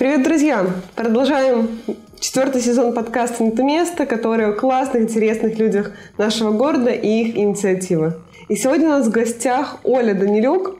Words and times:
Привет, 0.00 0.22
друзья! 0.22 0.66
Продолжаем 0.96 1.78
четвертый 2.18 2.62
сезон 2.62 2.94
подкаста 2.94 3.44
«Это 3.44 3.62
место», 3.62 4.06
который 4.06 4.46
о 4.46 4.52
классных, 4.54 5.02
интересных 5.02 5.58
людях 5.58 5.92
нашего 6.16 6.52
города 6.52 6.90
и 6.90 7.06
их 7.06 7.36
инициативы. 7.36 8.14
И 8.48 8.56
сегодня 8.56 8.86
у 8.86 8.90
нас 8.92 9.08
в 9.08 9.10
гостях 9.10 9.76
Оля 9.84 10.14
Данилюк. 10.14 10.78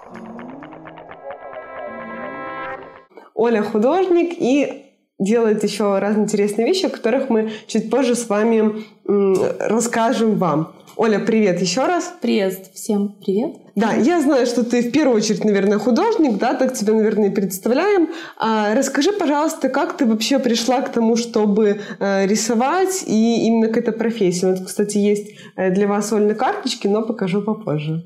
Оля 3.34 3.62
художник 3.62 4.36
и 4.38 4.86
делает 5.18 5.62
еще 5.64 5.98
разные 5.98 6.24
интересные 6.24 6.66
вещи, 6.66 6.86
о 6.86 6.88
которых 6.88 7.28
мы 7.28 7.52
чуть 7.66 7.90
позже 7.90 8.14
с 8.14 8.26
вами 8.26 8.86
расскажем 9.04 10.38
вам. 10.38 10.72
Оля, 10.96 11.18
привет 11.18 11.60
еще 11.60 11.86
раз. 11.86 12.12
Привет, 12.20 12.70
всем 12.74 13.16
привет. 13.24 13.56
Да, 13.76 13.94
я 13.94 14.20
знаю, 14.20 14.46
что 14.46 14.64
ты 14.64 14.82
в 14.82 14.92
первую 14.92 15.16
очередь, 15.16 15.44
наверное, 15.44 15.78
художник, 15.78 16.38
да, 16.38 16.54
так 16.54 16.74
тебя, 16.74 16.94
наверное, 16.94 17.30
и 17.30 17.34
представляем. 17.34 18.08
А, 18.38 18.74
расскажи, 18.74 19.12
пожалуйста, 19.12 19.68
как 19.68 19.96
ты 19.96 20.06
вообще 20.06 20.38
пришла 20.38 20.80
к 20.80 20.92
тому, 20.92 21.16
чтобы 21.16 21.80
э, 21.98 22.26
рисовать 22.26 23.04
и 23.06 23.46
именно 23.46 23.68
к 23.68 23.76
этой 23.76 23.92
профессии? 23.92 24.46
Вот, 24.46 24.66
кстати, 24.66 24.98
есть 24.98 25.30
э, 25.56 25.70
для 25.70 25.86
вас 25.86 26.12
Оль 26.12 26.34
карточки, 26.34 26.88
но 26.88 27.02
покажу 27.02 27.42
попозже. 27.42 28.04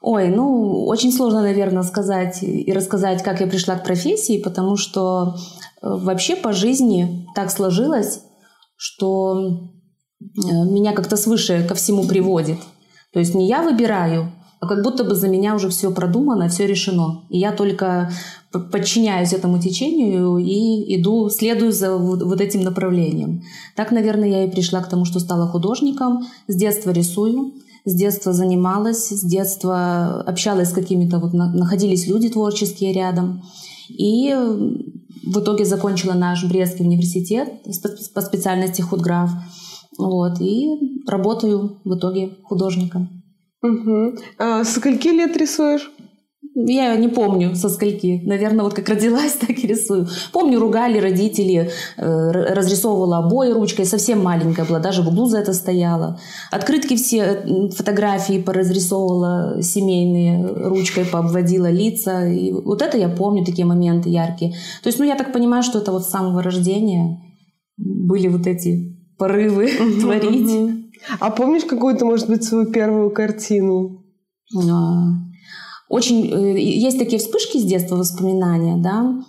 Ой, 0.00 0.28
ну, 0.28 0.86
очень 0.86 1.12
сложно, 1.12 1.42
наверное, 1.42 1.82
сказать 1.82 2.42
и 2.42 2.72
рассказать, 2.72 3.22
как 3.22 3.40
я 3.40 3.46
пришла 3.46 3.76
к 3.76 3.84
профессии, 3.84 4.42
потому 4.42 4.76
что 4.76 5.34
э, 5.82 5.88
вообще 5.88 6.36
по 6.36 6.52
жизни 6.52 7.26
так 7.34 7.50
сложилось, 7.50 8.20
что 8.76 9.73
меня 10.36 10.92
как-то 10.92 11.16
свыше 11.16 11.64
ко 11.68 11.74
всему 11.74 12.04
приводит. 12.04 12.58
То 13.12 13.20
есть 13.20 13.34
не 13.34 13.46
я 13.46 13.62
выбираю, 13.62 14.32
а 14.60 14.66
как 14.66 14.82
будто 14.82 15.04
бы 15.04 15.14
за 15.14 15.28
меня 15.28 15.54
уже 15.54 15.68
все 15.68 15.90
продумано, 15.92 16.48
все 16.48 16.66
решено. 16.66 17.24
И 17.28 17.38
я 17.38 17.52
только 17.52 18.10
подчиняюсь 18.72 19.32
этому 19.32 19.60
течению 19.60 20.38
и 20.38 20.96
иду, 20.96 21.28
следую 21.28 21.72
за 21.72 21.96
вот 21.96 22.40
этим 22.40 22.62
направлением. 22.62 23.42
Так, 23.76 23.90
наверное, 23.92 24.28
я 24.28 24.44
и 24.44 24.50
пришла 24.50 24.80
к 24.80 24.88
тому, 24.88 25.04
что 25.04 25.20
стала 25.20 25.46
художником. 25.46 26.26
С 26.48 26.54
детства 26.54 26.90
рисую 26.90 27.52
с 27.84 27.94
детства 27.94 28.32
занималась, 28.32 29.08
с 29.08 29.22
детства 29.22 30.22
общалась 30.22 30.70
с 30.70 30.72
какими-то, 30.72 31.18
вот 31.18 31.34
находились 31.34 32.06
люди 32.06 32.30
творческие 32.30 32.92
рядом. 32.94 33.42
И 33.88 34.34
в 35.26 35.38
итоге 35.38 35.64
закончила 35.64 36.14
наш 36.14 36.44
Брестский 36.44 36.84
университет 36.84 37.48
по 38.14 38.20
специальности 38.22 38.80
худграф. 38.80 39.30
Вот, 39.98 40.40
и 40.40 41.02
работаю 41.06 41.80
в 41.84 41.96
итоге 41.96 42.36
художником. 42.44 43.22
Угу. 43.62 44.14
А 44.38 44.64
скольки 44.64 45.08
лет 45.08 45.36
рисуешь? 45.36 45.90
Я 46.54 46.94
не 46.96 47.08
помню 47.08 47.56
со 47.56 47.68
скольки. 47.68 48.22
Наверное, 48.24 48.64
вот 48.64 48.74
как 48.74 48.88
родилась, 48.88 49.32
так 49.40 49.50
и 49.50 49.66
рисую. 49.66 50.06
Помню, 50.32 50.60
ругали 50.60 50.98
родители, 50.98 51.70
э, 51.96 52.30
разрисовывала 52.30 53.18
обои 53.18 53.50
ручкой. 53.50 53.86
Совсем 53.86 54.22
маленькая 54.22 54.64
была, 54.64 54.78
даже 54.78 55.02
в 55.02 55.08
углу 55.08 55.26
за 55.26 55.38
это 55.38 55.52
стояла. 55.52 56.20
Открытки 56.52 56.96
все, 56.96 57.70
фотографии 57.74 58.40
поразрисовывала 58.40 59.62
семейные, 59.62 60.46
ручкой 60.46 61.06
пообводила 61.06 61.70
лица. 61.70 62.26
И 62.28 62.52
вот 62.52 62.82
это 62.82 62.98
я 62.98 63.08
помню, 63.08 63.44
такие 63.44 63.66
моменты 63.66 64.10
яркие. 64.10 64.52
То 64.82 64.88
есть, 64.88 64.98
ну, 64.98 65.04
я 65.04 65.16
так 65.16 65.32
понимаю, 65.32 65.62
что 65.62 65.78
это 65.78 65.90
вот 65.90 66.04
с 66.04 66.10
самого 66.10 66.42
рождения 66.42 67.20
были 67.76 68.28
вот 68.28 68.46
эти 68.46 68.93
порывы 69.18 69.68
творить. 70.00 70.84
А 71.20 71.30
помнишь 71.30 71.64
какую-то, 71.64 72.04
может 72.04 72.28
быть, 72.28 72.44
свою 72.44 72.66
первую 72.66 73.10
картину? 73.10 74.04
А, 74.56 75.12
очень 75.88 76.30
э, 76.32 76.58
есть 76.58 76.98
такие 76.98 77.18
вспышки 77.18 77.58
с 77.58 77.64
детства, 77.64 77.96
воспоминания, 77.96 78.76
да. 78.76 79.22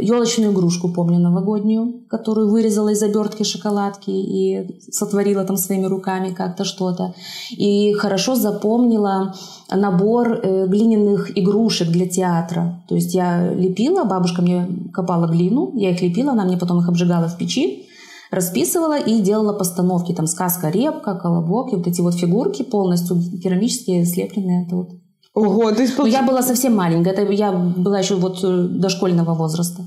Елочную 0.00 0.50
э, 0.50 0.54
игрушку 0.54 0.88
помню 0.88 1.18
новогоднюю, 1.18 2.06
которую 2.08 2.50
вырезала 2.50 2.88
из 2.88 3.02
обертки 3.02 3.42
шоколадки 3.42 4.10
и 4.10 4.80
сотворила 4.90 5.44
там 5.44 5.58
своими 5.58 5.84
руками 5.84 6.32
как-то 6.32 6.64
что-то. 6.64 7.14
И 7.50 7.92
хорошо 7.92 8.34
запомнила 8.34 9.34
набор 9.70 10.32
э, 10.32 10.66
глиняных 10.66 11.36
игрушек 11.38 11.88
для 11.88 12.08
театра. 12.08 12.82
То 12.88 12.94
есть 12.94 13.14
я 13.14 13.52
лепила, 13.52 14.04
бабушка 14.04 14.40
мне 14.40 14.66
копала 14.92 15.26
глину, 15.26 15.72
я 15.74 15.90
их 15.90 16.00
лепила, 16.00 16.32
она 16.32 16.44
мне 16.44 16.56
потом 16.56 16.80
их 16.80 16.88
обжигала 16.88 17.28
в 17.28 17.36
печи 17.36 17.88
расписывала 18.32 18.98
и 18.98 19.20
делала 19.20 19.52
постановки. 19.52 20.12
Там 20.12 20.26
сказка 20.26 20.70
«Репка», 20.70 21.14
«Колобок» 21.14 21.72
и 21.72 21.76
вот 21.76 21.86
эти 21.86 22.00
вот 22.00 22.14
фигурки 22.14 22.62
полностью 22.62 23.16
керамические, 23.40 24.04
слепленные. 24.04 24.66
Это 24.66 24.76
вот 24.76 24.88
Ого, 25.34 25.72
то 25.72 25.82
есть... 25.82 25.96
Но 25.98 26.06
я 26.06 26.22
была 26.22 26.42
совсем 26.42 26.74
маленькая. 26.74 27.14
Это 27.14 27.22
я 27.32 27.52
была 27.52 28.00
еще 28.00 28.16
вот 28.16 28.44
э, 28.44 28.68
дошкольного 28.68 29.34
возраста. 29.34 29.82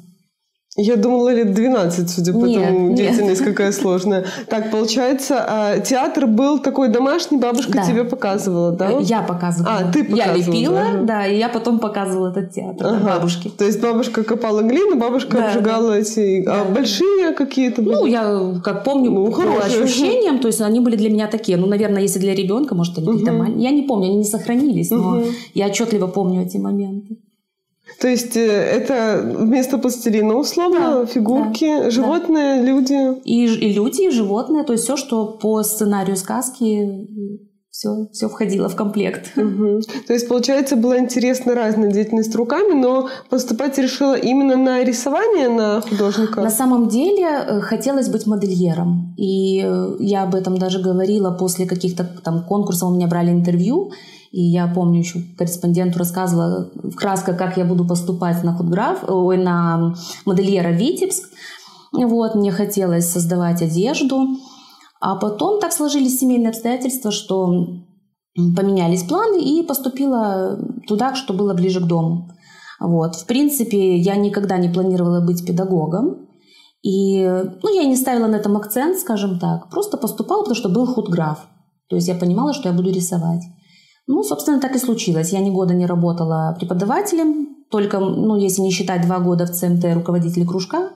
Я 0.78 0.98
думала, 0.98 1.34
лет 1.34 1.54
12, 1.54 2.10
судя 2.10 2.34
по 2.34 2.46
нет, 2.46 2.66
тому, 2.66 2.88
нет. 2.90 2.98
деятельность 2.98 3.42
какая 3.42 3.72
сложная. 3.72 4.26
Так, 4.50 4.72
получается, 4.72 5.38
а, 5.48 5.80
театр 5.80 6.28
был 6.28 6.60
такой 6.60 6.90
домашний, 6.90 7.38
бабушка 7.38 7.72
да. 7.72 7.86
тебе 7.86 8.04
показывала, 8.04 8.74
да? 8.74 8.90
Я 9.00 9.22
показывала. 9.22 9.78
А, 9.78 9.92
ты 9.94 10.04
показывала. 10.04 10.36
Я 10.36 10.36
лепила, 10.36 10.76
даже. 10.76 10.98
да, 11.04 11.28
и 11.28 11.38
я 11.38 11.48
потом 11.48 11.80
показывала 11.80 12.32
этот 12.32 12.52
театр 12.52 12.88
ага. 12.88 13.06
бабушке. 13.06 13.50
То 13.58 13.64
есть 13.64 13.82
бабушка 13.82 14.26
копала 14.26 14.64
глину, 14.64 14.98
бабушка 14.98 15.38
да, 15.38 15.48
обжигала 15.48 15.92
да. 15.92 15.98
эти... 16.00 16.42
А 16.42 16.46
да. 16.46 16.62
А 16.64 16.66
большие 16.66 17.32
какие-то 17.32 17.82
были? 17.82 17.96
Ну, 17.96 18.06
я 18.06 18.62
как 18.62 18.84
помню 18.84 19.12
ну, 19.12 19.32
по 19.32 19.66
ощущениям, 19.66 20.40
то 20.40 20.48
есть 20.50 20.60
они 20.60 20.82
были 20.82 20.98
для 20.98 21.10
меня 21.10 21.28
такие. 21.28 21.58
Ну, 21.58 21.68
наверное, 21.68 22.02
если 22.02 22.20
для 22.20 22.36
ребенка, 22.36 22.76
может, 22.76 22.98
они 22.98 23.08
угу. 23.08 23.14
какие-то 23.14 23.32
маленькие. 23.32 23.64
Я 23.64 23.72
не 23.72 23.84
помню, 23.84 24.08
они 24.08 24.18
не 24.18 24.24
сохранились, 24.26 24.90
но 24.92 25.20
угу. 25.20 25.26
я 25.54 25.68
отчетливо 25.68 26.08
помню 26.08 26.42
эти 26.42 26.58
моменты. 26.58 27.16
То 28.00 28.08
есть 28.08 28.36
э, 28.36 28.42
это 28.42 29.22
вместо 29.24 29.78
пластилина 29.78 30.36
условно, 30.36 30.80
да, 30.80 31.06
фигурки, 31.06 31.84
да, 31.84 31.90
животные, 31.90 32.62
да. 32.62 32.68
люди. 32.68 33.22
И, 33.24 33.46
и 33.46 33.74
люди, 33.74 34.08
и 34.08 34.10
животные, 34.10 34.64
то 34.64 34.74
есть 34.74 34.86
все, 34.86 34.98
что 34.98 35.26
по 35.28 35.64
сценарию 35.64 36.18
сказки, 36.18 37.08
все, 37.76 38.08
все 38.14 38.30
входило 38.30 38.70
в 38.70 38.76
комплект. 38.76 39.38
Угу. 39.38 39.82
То 40.08 40.14
есть, 40.14 40.30
получается, 40.30 40.78
была 40.78 40.98
интересна 40.98 41.56
разная 41.56 41.92
деятельность 41.92 42.34
руками, 42.34 42.74
но 42.74 43.10
поступать 43.30 43.78
решила 43.78 44.18
именно 44.18 44.56
на 44.56 44.82
рисование, 44.84 45.50
на 45.50 45.82
художника? 45.82 46.40
На 46.40 46.50
самом 46.50 46.88
деле 46.88 47.26
э, 47.26 47.60
хотелось 47.60 48.08
быть 48.08 48.26
модельером. 48.28 49.14
И 49.18 49.62
э, 49.62 49.96
я 50.00 50.24
об 50.24 50.36
этом 50.36 50.58
даже 50.58 50.82
говорила 50.82 51.32
после 51.32 51.66
каких-то 51.66 52.10
там 52.24 52.46
конкурсов, 52.46 52.90
у 52.90 52.96
меня 52.96 53.08
брали 53.08 53.32
интервью, 53.32 53.92
и 54.36 54.42
я 54.42 54.68
помню, 54.68 55.00
еще 55.00 55.22
корреспонденту 55.38 55.98
рассказывала 55.98 56.70
в 56.74 56.94
краска, 56.96 57.34
как 57.34 57.56
я 57.56 57.64
буду 57.64 57.88
поступать 57.88 58.44
на 58.44 58.54
худграф, 58.54 59.06
ой, 59.08 59.38
на 59.38 59.96
модельера 60.26 60.72
Витебск. 60.72 61.30
Вот, 61.94 62.36
мне 62.36 62.52
хотелось 62.52 63.10
создавать 63.10 63.62
одежду. 63.62 64.28
А 65.00 65.16
потом 65.16 65.62
так 65.62 65.72
сложились 65.72 66.20
семейные 66.20 66.50
обстоятельства, 66.50 67.12
что 67.12 67.48
поменялись 68.36 69.04
планы 69.04 69.42
и 69.42 69.64
поступила 69.64 70.60
туда, 70.86 71.16
что 71.16 71.34
было 71.34 71.54
ближе 71.54 71.80
к 71.80 71.88
дому. 71.88 72.30
Вот. 72.82 73.16
В 73.16 73.26
принципе, 73.28 73.96
я 73.96 74.18
никогда 74.18 74.58
не 74.58 74.68
планировала 74.68 75.26
быть 75.26 75.48
педагогом. 75.48 76.28
И 76.82 77.24
ну, 77.24 77.74
я 77.74 77.86
не 77.86 77.96
ставила 77.96 78.28
на 78.28 78.36
этом 78.36 78.58
акцент, 78.58 78.98
скажем 78.98 79.40
так. 79.40 79.70
Просто 79.70 79.96
поступала, 79.96 80.42
потому 80.42 80.56
что 80.56 80.68
был 80.68 80.86
худграф. 80.88 81.48
То 81.88 81.96
есть 81.96 82.10
я 82.10 82.16
понимала, 82.16 82.52
что 82.52 82.68
я 82.68 82.76
буду 82.76 82.92
рисовать. 82.92 83.42
Ну, 84.08 84.24
собственно, 84.24 84.60
так 84.60 84.76
и 84.76 84.80
случилось. 84.80 85.34
Я 85.34 85.40
ни 85.40 85.50
года 85.50 85.74
не 85.74 85.86
работала 85.86 86.56
преподавателем, 86.60 87.66
только, 87.72 88.00
ну, 88.00 88.38
если 88.38 88.62
не 88.62 88.72
считать 88.72 89.02
два 89.02 89.20
года 89.20 89.46
в 89.46 89.52
ЦМТ 89.52 89.86
руководителя 89.96 90.46
кружка. 90.46 90.92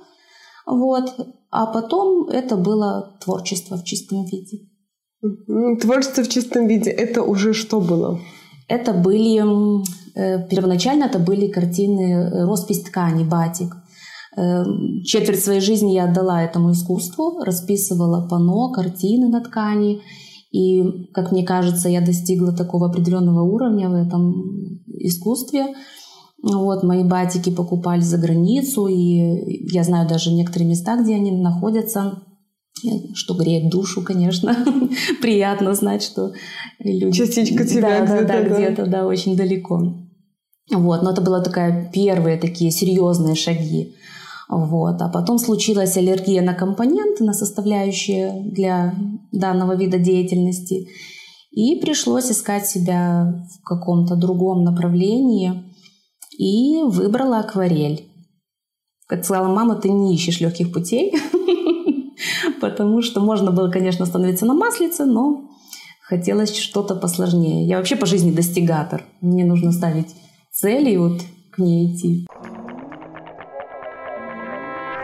Вот. 0.68 1.16
А 1.50 1.66
потом 1.66 2.30
это 2.30 2.56
было 2.56 3.18
творчество 3.20 3.78
в 3.78 3.84
чистом 3.84 4.26
виде. 4.26 4.68
Творчество 5.82 6.24
в 6.24 6.30
чистом 6.30 6.68
виде– 6.68 6.90
это 6.92 7.24
уже 7.24 7.54
что 7.54 7.82
было? 7.82 8.20
Это 8.68 8.94
были, 8.94 9.42
э, 10.16 10.48
первоначально 10.48 11.06
это 11.06 11.18
были 11.18 11.48
картины 11.48 12.14
э, 12.14 12.46
«Роспись 12.46 12.84
ткани», 12.84 13.24
«Батик». 13.24 13.76
Э, 14.38 14.64
четверть 15.04 15.44
своей 15.44 15.60
жизни 15.60 15.94
я 15.94 16.04
отдала 16.04 16.44
этому 16.44 16.72
искусству, 16.72 17.44
расписывала 17.44 18.28
пано, 18.28 18.72
картины 18.72 19.28
на 19.30 19.42
ткани– 19.42 20.02
и, 20.52 21.12
как 21.14 21.32
мне 21.32 21.44
кажется, 21.44 21.90
я 21.90 22.02
достигла 22.02 22.52
такого 22.52 22.88
определенного 22.88 23.44
уровня 23.44 23.90
в 23.90 23.94
этом 23.94 24.34
искусстве. 24.88 25.76
Вот, 26.42 26.84
мои 26.84 27.04
батики 27.04 27.52
покупали 27.52 28.02
за 28.02 28.18
границу, 28.18 28.88
и 28.88 29.68
я 29.72 29.84
знаю 29.84 30.08
даже 30.08 30.32
некоторые 30.32 30.70
места, 30.70 31.02
где 31.02 31.16
они 31.16 31.32
находятся, 31.32 32.24
что 33.14 33.34
греет 33.36 33.70
душу, 33.70 34.02
конечно. 34.02 34.56
Приятно 35.22 35.74
знать, 35.74 36.02
что 36.02 36.32
люди... 36.80 37.18
Частичка 37.18 37.66
тебя 37.66 38.00
да, 38.00 38.06
где-то. 38.06 38.28
Да, 38.28 38.42
да, 38.42 38.56
где-то, 38.56 38.86
да, 38.86 39.06
очень 39.06 39.36
далеко. 39.36 39.96
Вот, 40.72 41.02
но 41.02 41.12
это 41.12 41.22
были 41.22 41.44
такая 41.44 41.92
первые 41.92 42.38
такие 42.38 42.72
серьезные 42.72 43.36
шаги. 43.36 43.96
Вот. 44.50 45.00
А 45.02 45.10
потом 45.10 45.38
случилась 45.38 45.96
аллергия 45.96 46.42
на 46.42 46.56
компоненты, 46.56 47.24
на 47.24 47.34
составляющие 47.34 48.44
для 48.52 48.96
данного 49.32 49.76
вида 49.76 50.00
деятельности. 50.00 50.90
И 51.52 51.80
пришлось 51.80 52.32
искать 52.32 52.68
себя 52.68 53.46
в 53.54 53.64
каком-то 53.64 54.16
другом 54.16 54.64
направлении. 54.64 55.64
И 56.38 56.82
выбрала 56.84 57.40
акварель. 57.40 58.06
Как 59.08 59.24
сказала 59.24 59.54
мама, 59.54 59.76
ты 59.76 59.90
не 59.90 60.16
ищешь 60.16 60.40
легких 60.40 60.72
путей, 60.72 61.14
потому 62.62 63.02
что 63.02 63.22
можно 63.22 63.52
было, 63.52 63.70
конечно, 63.70 64.06
становиться 64.06 64.46
на 64.46 64.54
маслице, 64.54 65.06
но 65.06 65.50
хотелось 66.04 66.56
что-то 66.56 66.96
посложнее. 66.96 67.68
Я 67.68 67.78
вообще 67.78 67.96
по 67.96 68.06
жизни 68.06 68.32
достигатор. 68.32 69.04
Мне 69.20 69.46
нужно 69.46 69.72
ставить 69.72 70.16
цели 70.52 70.92
и 70.92 70.98
вот 70.98 71.22
к 71.52 71.58
ней 71.58 71.94
идти. 71.94 72.28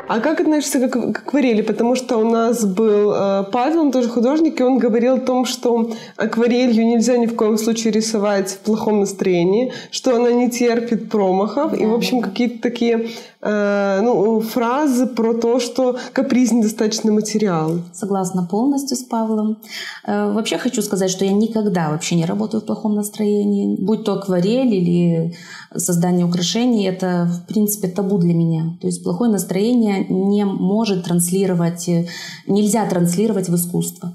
А 0.07 0.19
как 0.19 0.40
относишься 0.40 0.88
к, 0.88 0.96
акварели? 0.96 1.62
Потому 1.62 1.96
что 1.96 2.18
у 2.18 2.30
нас 2.30 2.63
был 2.63 3.12
э, 3.12 3.44
Павел, 3.52 3.81
он 3.81 3.92
тоже 3.92 4.07
художник, 4.10 4.60
и 4.60 4.63
он 4.63 4.78
говорил 4.78 5.16
о 5.16 5.19
том, 5.19 5.46
что 5.46 5.92
акварелью 6.16 6.86
нельзя 6.86 7.18
ни 7.18 7.25
в 7.25 7.36
коем 7.36 7.57
случае 7.57 7.92
рисовать 7.94 8.52
в 8.52 8.60
плохом 8.60 9.00
настроении, 9.00 9.74
что 9.92 10.16
она 10.16 10.31
не 10.31 10.50
терпит 10.52 11.10
промахов, 11.10 11.72
да, 11.72 11.78
и, 11.78 11.86
в 11.86 11.94
общем, 11.94 12.22
какие-то 12.22 12.62
такие 12.62 13.07
э, 13.45 14.01
ну, 14.01 14.39
фразы 14.42 15.06
про 15.06 15.33
то, 15.33 15.59
что 15.59 15.97
каприз 16.13 16.51
недостаточный 16.51 17.12
материал. 17.12 17.80
Согласна 17.94 18.44
полностью 18.44 18.97
с 18.97 19.03
Павлом. 19.03 19.62
Э, 20.06 20.31
вообще 20.31 20.57
хочу 20.57 20.81
сказать, 20.81 21.12
что 21.12 21.25
я 21.25 21.31
никогда 21.31 21.89
вообще 21.89 22.15
не 22.15 22.25
работаю 22.25 22.62
в 22.62 22.65
плохом 22.65 22.95
настроении. 22.95 23.77
Будь 23.80 24.03
то 24.03 24.13
акварель 24.13 24.74
или 24.74 25.36
создание 25.75 26.25
украшений, 26.25 26.88
это, 26.88 27.25
в 27.25 27.47
принципе, 27.47 27.88
табу 27.88 28.18
для 28.18 28.33
меня. 28.33 28.77
То 28.81 28.88
есть 28.88 29.03
плохое 29.03 29.31
настроение 29.31 30.06
не 30.09 30.45
может 30.45 31.06
транслировать, 31.06 31.88
э, 31.88 32.07
нельзя 32.48 32.86
транслировать 32.88 33.50
в 33.50 33.56
искусство. 33.56 34.13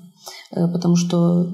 Потому 0.50 0.97
что 0.97 1.47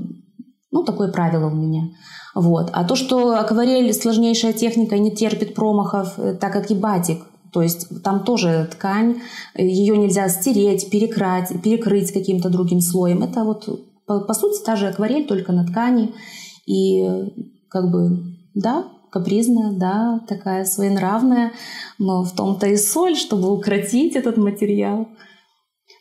ну, 0.70 0.82
такое 0.82 1.12
правило 1.12 1.48
у 1.48 1.54
меня. 1.54 1.90
Вот. 2.34 2.70
А 2.72 2.84
то, 2.84 2.96
что 2.96 3.38
акварель 3.38 3.92
сложнейшая 3.92 4.54
техника 4.54 4.98
не 4.98 5.10
терпит 5.10 5.54
промахов, 5.54 6.18
так 6.40 6.52
как 6.52 6.70
и 6.70 6.74
батик, 6.74 7.18
то 7.56 7.62
есть 7.62 8.02
там 8.02 8.22
тоже 8.22 8.68
ткань, 8.70 9.22
ее 9.56 9.96
нельзя 9.96 10.28
стереть, 10.28 10.90
перекрать, 10.90 11.62
перекрыть 11.62 12.12
каким-то 12.12 12.50
другим 12.50 12.82
слоем. 12.82 13.22
Это 13.22 13.44
вот 13.44 13.66
по, 14.04 14.20
по 14.20 14.34
сути 14.34 14.62
та 14.62 14.76
же 14.76 14.88
акварель, 14.88 15.26
только 15.26 15.52
на 15.52 15.64
ткани. 15.64 16.12
И 16.66 17.02
как 17.70 17.90
бы, 17.90 18.24
да, 18.54 18.84
капризная, 19.08 19.72
да, 19.72 20.20
такая 20.28 20.66
своенравная, 20.66 21.52
но 21.98 22.24
в 22.24 22.32
том-то 22.32 22.66
и 22.66 22.76
соль, 22.76 23.16
чтобы 23.16 23.50
укротить 23.50 24.16
этот 24.16 24.36
материал. 24.36 25.08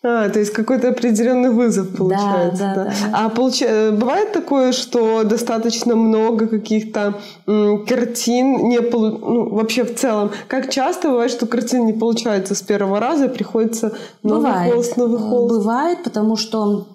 А, 0.04 0.30
то 0.30 0.40
есть 0.40 0.54
какой-то 0.54 0.90
определенный 0.90 1.50
вызов 1.50 1.96
получается. 1.96 2.74
Да, 2.76 2.76
да, 2.76 2.84
да. 2.86 2.92
да. 2.92 3.26
А 3.26 3.30
получ... 3.30 3.62
Э, 3.62 3.92
бывает 3.92 4.34
такое, 4.34 4.72
что 4.72 5.24
достаточно 5.24 5.96
много 5.96 6.48
каких-то 6.48 7.16
м, 7.48 7.86
картин 7.86 8.70
не 8.70 8.82
полу... 8.82 9.18
ну, 9.18 9.50
вообще 9.56 9.84
в 9.84 9.96
целом. 9.96 10.32
Как 10.48 10.70
часто 10.70 11.10
бывает, 11.10 11.32
что 11.32 11.48
картина 11.48 11.86
не 11.86 11.94
получается 11.94 12.54
с 12.54 12.62
первого 12.62 13.00
раза, 13.00 13.26
и 13.26 13.30
приходится 13.30 13.94
новый 14.22 14.52
бывает. 14.52 14.74
холст, 14.74 14.98
новый 14.98 15.20
холст? 15.20 15.50
Бывает, 15.56 16.04
потому 16.04 16.36
что 16.36 16.86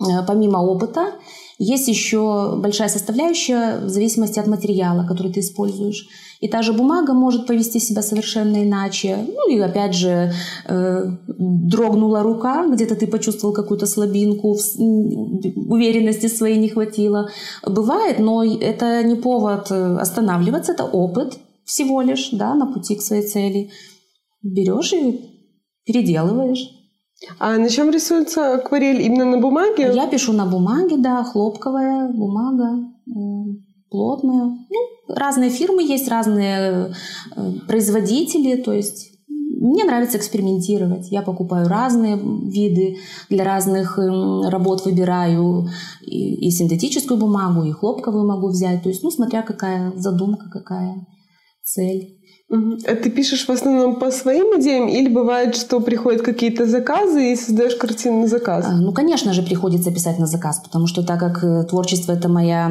э, 0.00 0.04
помимо 0.26 0.58
опыта 0.58 1.12
есть 1.62 1.88
еще 1.88 2.56
большая 2.56 2.88
составляющая 2.88 3.78
в 3.84 3.88
зависимости 3.88 4.40
от 4.40 4.48
материала, 4.48 5.06
который 5.06 5.32
ты 5.32 5.40
используешь. 5.40 6.08
И 6.40 6.48
та 6.48 6.62
же 6.62 6.72
бумага 6.72 7.14
может 7.14 7.46
повести 7.46 7.78
себя 7.78 8.02
совершенно 8.02 8.64
иначе. 8.64 9.16
Ну 9.28 9.48
и 9.48 9.60
опять 9.60 9.94
же, 9.94 10.32
э, 10.66 11.04
дрогнула 11.28 12.22
рука, 12.22 12.66
где-то 12.66 12.96
ты 12.96 13.06
почувствовал 13.06 13.54
какую-то 13.54 13.86
слабинку, 13.86 14.56
уверенности 15.68 16.26
своей 16.26 16.58
не 16.58 16.68
хватило. 16.68 17.30
Бывает, 17.64 18.18
но 18.18 18.42
это 18.42 19.04
не 19.04 19.14
повод 19.14 19.70
э, 19.70 19.96
останавливаться, 20.00 20.72
это 20.72 20.84
опыт 20.84 21.38
всего 21.64 22.02
лишь 22.02 22.30
да, 22.32 22.54
на 22.54 22.66
пути 22.66 22.96
к 22.96 23.02
своей 23.02 23.22
цели. 23.22 23.70
Берешь 24.42 24.92
и 24.92 25.20
переделываешь. 25.84 26.81
А 27.38 27.56
на 27.58 27.68
чем 27.68 27.90
рисуется 27.90 28.54
акварель? 28.54 29.02
Именно 29.02 29.24
на 29.24 29.38
бумаге? 29.38 29.92
Я 29.94 30.06
пишу 30.06 30.32
на 30.32 30.46
бумаге, 30.46 30.96
да, 30.96 31.22
хлопковая 31.24 32.08
бумага, 32.08 32.88
плотная. 33.90 34.44
Ну, 34.70 35.14
разные 35.14 35.50
фирмы 35.50 35.82
есть, 35.82 36.08
разные 36.08 36.92
э, 37.36 37.52
производители, 37.68 38.56
то 38.56 38.72
есть 38.72 39.12
мне 39.62 39.84
нравится 39.84 40.18
экспериментировать. 40.18 41.12
Я 41.12 41.22
покупаю 41.22 41.68
разные 41.68 42.16
виды, 42.16 42.96
для 43.28 43.44
разных 43.44 43.96
эм, 43.96 44.48
работ 44.48 44.84
выбираю 44.84 45.68
и, 46.04 46.46
и 46.46 46.50
синтетическую 46.50 47.18
бумагу, 47.18 47.62
и 47.62 47.70
хлопковую 47.70 48.26
могу 48.26 48.48
взять. 48.48 48.82
То 48.82 48.88
есть, 48.88 49.04
ну, 49.04 49.10
смотря 49.12 49.42
какая 49.42 49.92
задумка, 49.96 50.50
какая 50.50 51.06
цель. 51.62 52.18
А 52.52 52.94
ты 52.96 53.08
пишешь 53.08 53.46
в 53.46 53.50
основном 53.50 53.96
по 53.96 54.10
своим 54.10 54.60
идеям 54.60 54.86
или 54.86 55.08
бывает, 55.08 55.56
что 55.56 55.80
приходят 55.80 56.20
какие-то 56.20 56.66
заказы 56.66 57.32
и 57.32 57.36
создаешь 57.36 57.76
картину 57.76 58.20
на 58.20 58.28
заказ? 58.28 58.66
А, 58.68 58.76
ну, 58.76 58.92
конечно 58.92 59.32
же, 59.32 59.42
приходится 59.42 59.90
писать 59.90 60.18
на 60.18 60.26
заказ, 60.26 60.60
потому 60.62 60.86
что 60.86 61.02
так 61.02 61.18
как 61.18 61.42
э, 61.42 61.64
творчество— 61.64 62.12
это 62.18 62.28
моя 62.28 62.70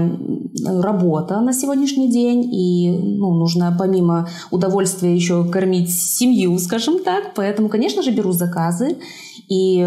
работа 0.64 1.42
на 1.42 1.52
сегодняшний 1.52 2.12
день, 2.12 2.54
и 2.54 2.92
ну, 2.92 3.34
нужно 3.34 3.76
помимо 3.78 4.30
удовольствия 4.52 5.16
еще 5.16 5.46
кормить 5.46 5.92
семью, 5.92 6.60
скажем 6.60 7.04
так, 7.04 7.34
поэтому, 7.34 7.68
конечно 7.68 8.04
же, 8.04 8.12
беру 8.12 8.34
заказы. 8.34 8.98
И, 9.50 9.84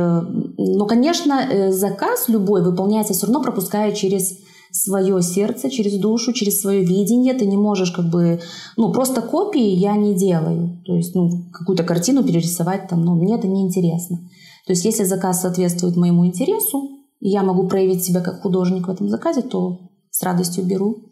ну, 0.58 0.87
конечно, 0.87 1.41
э, 1.49 1.70
заказ 1.70 2.29
любой 2.29 2.64
выполняется 2.64 3.14
все 3.14 3.26
равно, 3.26 3.43
пропуская 3.43 3.93
через 3.93 4.38
свое 4.75 5.23
сердце, 5.23 5.71
через 5.71 5.99
душу, 5.99 6.32
через 6.32 6.61
свое 6.61 6.85
видение. 6.85 7.32
Ты 7.35 7.47
не 7.47 7.56
можешь 7.56 7.93
как 7.93 8.11
бы, 8.11 8.41
ну, 8.76 8.93
просто 8.93 9.23
копии 9.23 9.62
я 9.62 9.97
не 9.97 10.15
делаю. 10.15 10.82
То 10.85 10.97
есть, 10.97 11.15
ну, 11.15 11.31
какую-то 11.53 11.85
картину 11.85 12.25
перерисовать 12.25 12.88
там, 12.88 13.05
ну, 13.05 13.15
мне 13.15 13.37
это 13.37 13.47
не 13.47 13.62
интересно. 13.62 14.19
То 14.67 14.73
есть, 14.73 14.85
если 14.85 15.05
заказ 15.05 15.43
соответствует 15.43 15.97
моему 15.97 16.26
интересу, 16.26 16.88
и 17.21 17.29
я 17.29 17.43
могу 17.43 17.69
проявить 17.69 18.05
себя 18.05 18.21
как 18.21 18.43
художник 18.43 18.88
в 18.88 18.91
этом 18.91 19.09
заказе, 19.09 19.43
то 19.43 19.79
с 20.11 20.23
радостью 20.23 20.65
беру. 20.65 21.05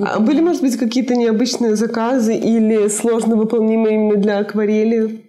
А 0.00 0.18
были, 0.18 0.40
может 0.40 0.62
быть, 0.62 0.76
какие-то 0.76 1.14
необычные 1.14 1.76
заказы 1.76 2.34
или 2.34 2.88
сложно 2.88 3.36
выполнимые 3.36 3.96
именно 3.96 4.16
для 4.16 4.38
акварели? 4.38 5.24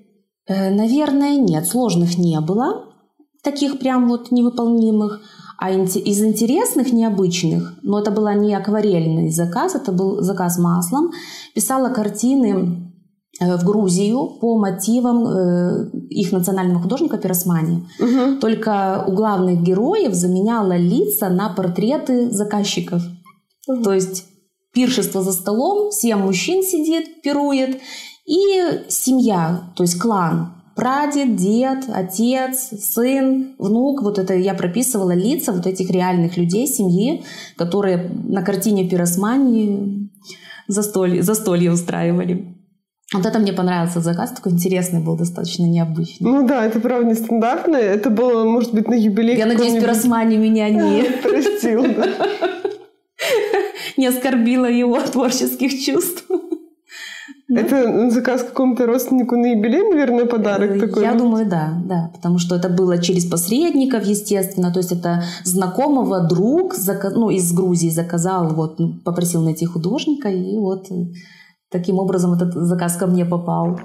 Э, 0.47 0.73
наверное, 0.73 1.37
нет, 1.37 1.67
сложных 1.67 2.17
не 2.17 2.39
было, 2.39 2.85
таких 3.43 3.79
прям 3.79 4.07
вот 4.09 4.31
невыполнимых. 4.31 5.21
А 5.61 5.69
из 5.69 6.23
интересных, 6.23 6.91
необычных, 6.91 7.75
но 7.83 7.99
это 7.99 8.09
была 8.09 8.33
не 8.33 8.55
акварельный 8.55 9.29
заказ, 9.29 9.75
это 9.75 9.91
был 9.91 10.19
заказ 10.23 10.57
маслом, 10.57 11.11
писала 11.53 11.89
картины 11.89 12.91
э, 13.39 13.57
в 13.57 13.63
Грузию 13.63 14.39
по 14.41 14.57
мотивам 14.57 15.23
э, 15.27 15.91
их 16.09 16.31
национального 16.31 16.81
художника 16.81 17.19
Пиросмани. 17.19 17.85
Угу. 17.99 18.39
Только 18.41 19.05
у 19.07 19.11
главных 19.11 19.61
героев 19.61 20.15
заменяла 20.15 20.77
лица 20.77 21.29
на 21.29 21.49
портреты 21.49 22.31
заказчиков. 22.31 23.03
Угу. 23.67 23.83
То 23.83 23.93
есть 23.93 24.25
пиршество 24.73 25.21
за 25.21 25.31
столом, 25.31 25.91
семь 25.91 26.23
мужчин 26.23 26.63
сидит, 26.63 27.21
пирует, 27.21 27.79
и 28.25 28.81
семья, 28.89 29.71
то 29.75 29.83
есть 29.83 29.99
клан 29.99 30.60
прадед, 30.75 31.35
дед, 31.35 31.85
отец, 31.87 32.69
сын, 32.79 33.55
внук. 33.57 34.01
Вот 34.01 34.19
это 34.19 34.33
я 34.33 34.53
прописывала 34.53 35.13
лица 35.13 35.51
вот 35.51 35.67
этих 35.67 35.89
реальных 35.89 36.37
людей, 36.37 36.67
семьи, 36.67 37.23
которые 37.57 38.09
на 38.27 38.41
картине 38.43 38.89
Пиросмани 38.89 40.09
застолье, 40.67 41.23
застолье 41.23 41.71
устраивали. 41.71 42.57
Вот 43.13 43.25
это 43.25 43.39
мне 43.39 43.51
понравился 43.51 43.99
заказ, 43.99 44.31
такой 44.31 44.53
интересный 44.53 45.01
был, 45.01 45.17
достаточно 45.17 45.65
необычный. 45.65 46.31
Ну 46.31 46.47
да, 46.47 46.65
это 46.65 46.79
правда 46.79 47.09
нестандартное. 47.09 47.81
Это 47.81 48.09
было, 48.09 48.45
может 48.45 48.73
быть, 48.73 48.87
на 48.87 48.93
юбилей. 48.93 49.37
Я 49.37 49.47
надеюсь, 49.47 49.81
Пиросмани 49.81 50.37
меня 50.37 50.69
не... 50.69 51.03
Простил, 51.23 51.85
Не 53.97 54.07
оскорбила 54.07 54.65
его 54.65 54.99
творческих 55.01 55.77
чувств. 55.83 56.25
Это 57.55 58.09
заказ 58.11 58.43
какому-то 58.43 58.85
родственнику 58.85 59.35
на 59.35 59.47
юбилей, 59.47 59.83
наверное, 59.89 60.25
подарок 60.25 60.71
э, 60.71 60.79
такой? 60.79 61.03
Я 61.03 61.13
думаю, 61.13 61.45
да, 61.45 61.73
да. 61.85 62.09
Потому 62.13 62.39
что 62.39 62.55
это 62.55 62.69
было 62.69 62.97
через 62.97 63.25
посредников, 63.25 64.05
естественно. 64.05 64.71
То 64.71 64.79
есть 64.79 64.91
это 64.91 65.23
знакомого 65.43 66.27
друг 66.27 66.75
ну, 67.13 67.29
из 67.29 67.51
Грузии 67.51 67.89
заказал, 67.89 68.53
вот, 68.53 68.79
ну, 68.79 68.93
попросил 69.03 69.41
найти 69.41 69.65
художника, 69.65 70.29
и 70.29 70.57
вот 70.57 70.89
э, 70.91 71.07
таким 71.69 71.99
образом 71.99 72.33
этот 72.33 72.53
заказ 72.53 72.95
ко 72.95 73.07
мне 73.07 73.25
попал. 73.25 73.79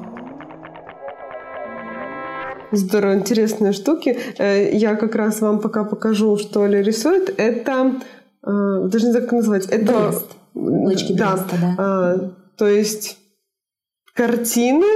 Здорово, 2.72 3.14
интересные 3.14 3.72
штуки. 3.72 4.16
Э, 4.38 4.76
я 4.76 4.94
как 4.94 5.16
раз 5.16 5.40
вам 5.40 5.60
пока 5.60 5.84
покажу, 5.84 6.36
что 6.36 6.60
Оля 6.60 6.82
рисует. 6.82 7.34
Это, 7.36 7.94
даже 8.42 9.06
не 9.06 9.10
знаю, 9.10 9.24
как 9.24 9.32
назвать. 9.32 9.66
Это... 9.66 9.92
Брест. 9.92 10.26
Лычки 10.54 11.12
да. 11.12 11.32
Бреста, 11.32 11.56
да. 11.60 11.74
А, 11.78 12.30
то 12.56 12.66
есть 12.66 13.18
картины 14.16 14.86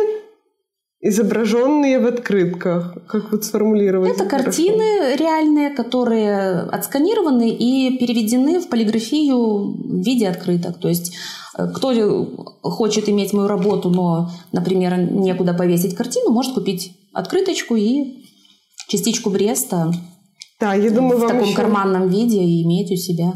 изображенные 1.02 1.98
в 1.98 2.06
открытках. 2.06 2.94
Как 3.08 3.32
вот 3.32 3.44
сформулировать? 3.44 4.12
Это 4.12 4.26
картины 4.26 4.98
хорошо? 4.98 5.16
реальные, 5.16 5.70
которые 5.70 6.60
отсканированы 6.60 7.50
и 7.50 7.98
переведены 7.98 8.60
в 8.60 8.68
полиграфию 8.68 9.72
в 9.72 10.04
виде 10.04 10.28
открыток. 10.28 10.78
То 10.78 10.88
есть 10.88 11.14
э, 11.56 11.68
кто 11.74 12.26
хочет 12.62 13.08
иметь 13.08 13.32
мою 13.32 13.48
работу, 13.48 13.88
но, 13.88 14.30
например, 14.52 14.98
некуда 14.98 15.54
повесить 15.54 15.94
картину, 15.94 16.30
может 16.30 16.54
купить 16.54 16.92
открыточку 17.12 17.76
и 17.76 18.24
частичку 18.88 19.30
Бреста 19.30 19.92
да, 20.60 20.74
я 20.74 20.90
думаю, 20.90 21.18
в 21.18 21.26
таком 21.26 21.44
еще... 21.44 21.56
карманном 21.56 22.08
виде 22.08 22.44
и 22.44 22.62
иметь 22.62 22.92
у 22.92 22.96
себя. 22.96 23.32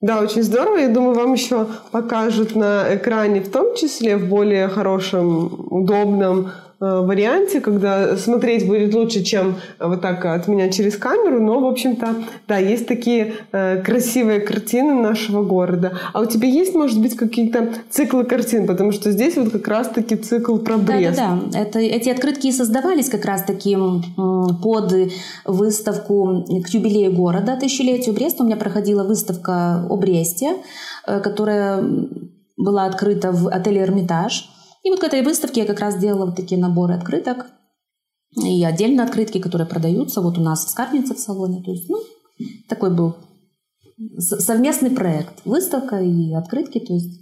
Да, 0.00 0.20
очень 0.20 0.42
здорово. 0.42 0.78
Я 0.78 0.88
думаю, 0.88 1.14
вам 1.14 1.34
еще 1.34 1.66
покажут 1.92 2.56
на 2.56 2.94
экране, 2.96 3.40
в 3.42 3.50
том 3.50 3.76
числе 3.76 4.16
в 4.16 4.28
более 4.28 4.68
хорошем, 4.68 5.66
удобном 5.70 6.52
варианте, 6.80 7.60
когда 7.60 8.16
смотреть 8.16 8.66
будет 8.66 8.94
лучше, 8.94 9.22
чем 9.22 9.56
вот 9.78 10.00
так 10.00 10.24
от 10.24 10.48
меня 10.48 10.70
через 10.70 10.96
камеру, 10.96 11.40
но, 11.40 11.60
в 11.60 11.66
общем-то, 11.66 12.14
да, 12.48 12.56
есть 12.56 12.86
такие 12.86 13.34
э, 13.52 13.82
красивые 13.82 14.40
картины 14.40 14.94
нашего 14.94 15.42
города. 15.42 15.98
А 16.14 16.20
у 16.20 16.24
тебя 16.24 16.48
есть, 16.48 16.74
может 16.74 16.98
быть, 17.00 17.16
какие-то 17.16 17.74
циклы 17.90 18.24
картин? 18.24 18.66
Потому 18.66 18.92
что 18.92 19.12
здесь 19.12 19.36
вот 19.36 19.50
как 19.50 19.68
раз-таки 19.68 20.16
цикл 20.16 20.56
про 20.56 20.78
Брест. 20.78 21.18
Да-да-да. 21.18 21.58
Это, 21.58 21.78
эти 21.80 22.08
открытки 22.08 22.46
и 22.46 22.52
создавались 22.52 23.10
как 23.10 23.26
раз-таки 23.26 23.76
под 24.16 24.94
выставку 25.44 26.46
к 26.64 26.68
юбилею 26.68 27.12
города, 27.12 27.56
тысячелетию 27.56 28.14
Бреста. 28.14 28.42
У 28.42 28.46
меня 28.46 28.56
проходила 28.56 29.04
выставка 29.04 29.86
о 29.88 29.96
Бресте, 29.96 30.56
э, 31.06 31.20
которая 31.20 31.84
была 32.56 32.86
открыта 32.86 33.32
в 33.32 33.48
отеле 33.48 33.82
«Эрмитаж». 33.82 34.48
И 34.82 34.90
вот 34.90 35.00
к 35.00 35.04
этой 35.04 35.22
выставке 35.22 35.60
я 35.60 35.66
как 35.66 35.80
раз 35.80 35.98
делала 35.98 36.26
вот 36.26 36.36
такие 36.36 36.60
наборы 36.60 36.94
открыток. 36.94 37.46
И 38.36 38.64
отдельно 38.64 39.04
открытки, 39.04 39.40
которые 39.40 39.66
продаются 39.66 40.20
вот 40.20 40.38
у 40.38 40.40
нас 40.40 40.64
в 40.64 40.70
Скарбнице 40.70 41.14
в 41.14 41.18
салоне. 41.18 41.62
То 41.62 41.72
есть, 41.72 41.88
ну, 41.88 41.98
такой 42.68 42.94
был 42.94 43.16
совместный 44.18 44.90
проект. 44.90 45.44
Выставка 45.44 46.00
и 46.00 46.32
открытки, 46.32 46.78
то 46.78 46.92
есть 46.94 47.20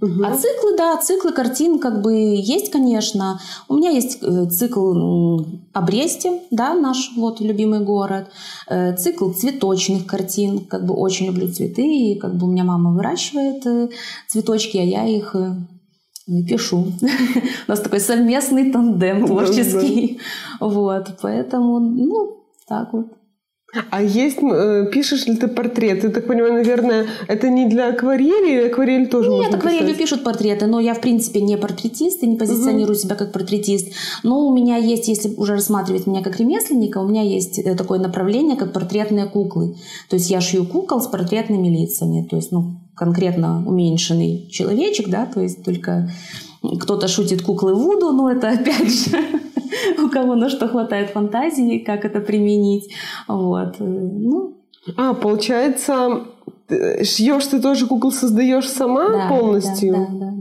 Угу. 0.00 0.24
А 0.24 0.36
циклы, 0.36 0.76
да, 0.76 0.96
циклы 0.96 1.32
картин 1.32 1.78
как 1.78 2.02
бы 2.02 2.12
есть, 2.12 2.70
конечно. 2.70 3.40
У 3.68 3.76
меня 3.76 3.90
есть 3.90 4.18
э, 4.22 4.46
цикл 4.46 5.42
о 5.72 5.82
Бресте, 5.82 6.42
да, 6.50 6.74
наш 6.74 7.12
вот 7.16 7.40
любимый 7.40 7.80
город. 7.80 8.30
Э, 8.68 8.96
цикл 8.96 9.30
цветочных 9.30 10.06
картин, 10.06 10.64
как 10.64 10.86
бы 10.86 10.94
очень 10.94 11.26
люблю 11.26 11.48
цветы, 11.52 11.82
и 11.82 12.18
как 12.18 12.36
бы 12.36 12.46
у 12.46 12.50
меня 12.50 12.64
мама 12.64 12.92
выращивает 12.92 13.64
э, 13.66 13.90
цветочки, 14.26 14.76
а 14.76 14.82
я 14.82 15.06
их 15.06 15.36
пишу. 16.48 16.92
У 17.68 17.70
нас 17.70 17.80
такой 17.80 18.00
совместный 18.00 18.72
тандем 18.72 19.26
творческий. 19.26 20.20
Вот, 20.60 21.18
поэтому, 21.22 21.80
ну, 21.80 22.44
так 22.68 22.92
вот. 22.92 23.06
А 23.90 24.02
есть, 24.02 24.38
э, 24.42 24.86
пишешь 24.92 25.26
ли 25.26 25.36
ты 25.36 25.46
портреты? 25.46 26.08
Я 26.08 26.12
так 26.12 26.26
понимаю, 26.26 26.54
наверное, 26.54 27.06
это 27.28 27.48
не 27.48 27.68
для 27.68 27.90
акварели, 27.90 28.66
акварель 28.66 29.08
тоже 29.08 29.30
Нет, 29.30 29.54
акварелью 29.54 29.94
пишут 29.94 30.24
портреты, 30.24 30.66
но 30.66 30.80
я, 30.80 30.94
в 30.94 31.00
принципе, 31.00 31.40
не 31.40 31.56
портретист 31.56 32.22
и 32.22 32.26
не 32.26 32.36
позиционирую 32.36 32.96
угу. 32.96 33.00
себя 33.00 33.14
как 33.14 33.32
портретист. 33.32 33.92
Но 34.24 34.46
у 34.46 34.54
меня 34.54 34.76
есть, 34.76 35.06
если 35.06 35.34
уже 35.36 35.52
рассматривать 35.52 36.06
меня 36.08 36.22
как 36.22 36.40
ремесленника, 36.40 36.98
у 36.98 37.08
меня 37.08 37.22
есть 37.22 37.60
э, 37.60 37.76
такое 37.76 38.00
направление, 38.00 38.56
как 38.56 38.72
портретные 38.72 39.26
куклы. 39.26 39.76
То 40.08 40.16
есть 40.16 40.30
я 40.30 40.40
шью 40.40 40.64
кукол 40.64 41.00
с 41.00 41.06
портретными 41.06 41.68
лицами. 41.68 42.26
То 42.28 42.36
есть, 42.36 42.50
ну, 42.50 42.80
конкретно 43.00 43.64
уменьшенный 43.66 44.46
человечек, 44.50 45.08
да, 45.08 45.24
то 45.24 45.40
есть 45.40 45.64
только 45.64 46.10
кто-то 46.80 47.08
шутит 47.08 47.40
куклы 47.40 47.74
Вуду, 47.74 48.12
но 48.12 48.30
это 48.30 48.50
опять 48.50 48.92
же 48.92 49.16
у 50.04 50.10
кого 50.10 50.34
на 50.34 50.50
что 50.50 50.68
хватает 50.68 51.08
фантазии, 51.08 51.78
как 51.78 52.04
это 52.04 52.20
применить. 52.20 52.92
Вот. 53.26 53.76
Ну. 53.78 54.52
А, 54.98 55.14
получается, 55.14 56.24
шьешь 57.02 57.46
ты 57.46 57.62
тоже 57.62 57.86
кукол 57.86 58.12
создаешь 58.12 58.68
сама 58.68 59.08
да, 59.08 59.28
полностью? 59.30 59.92
Да, 59.94 59.98
да, 59.98 60.06
да, 60.12 60.32
да. 60.32 60.39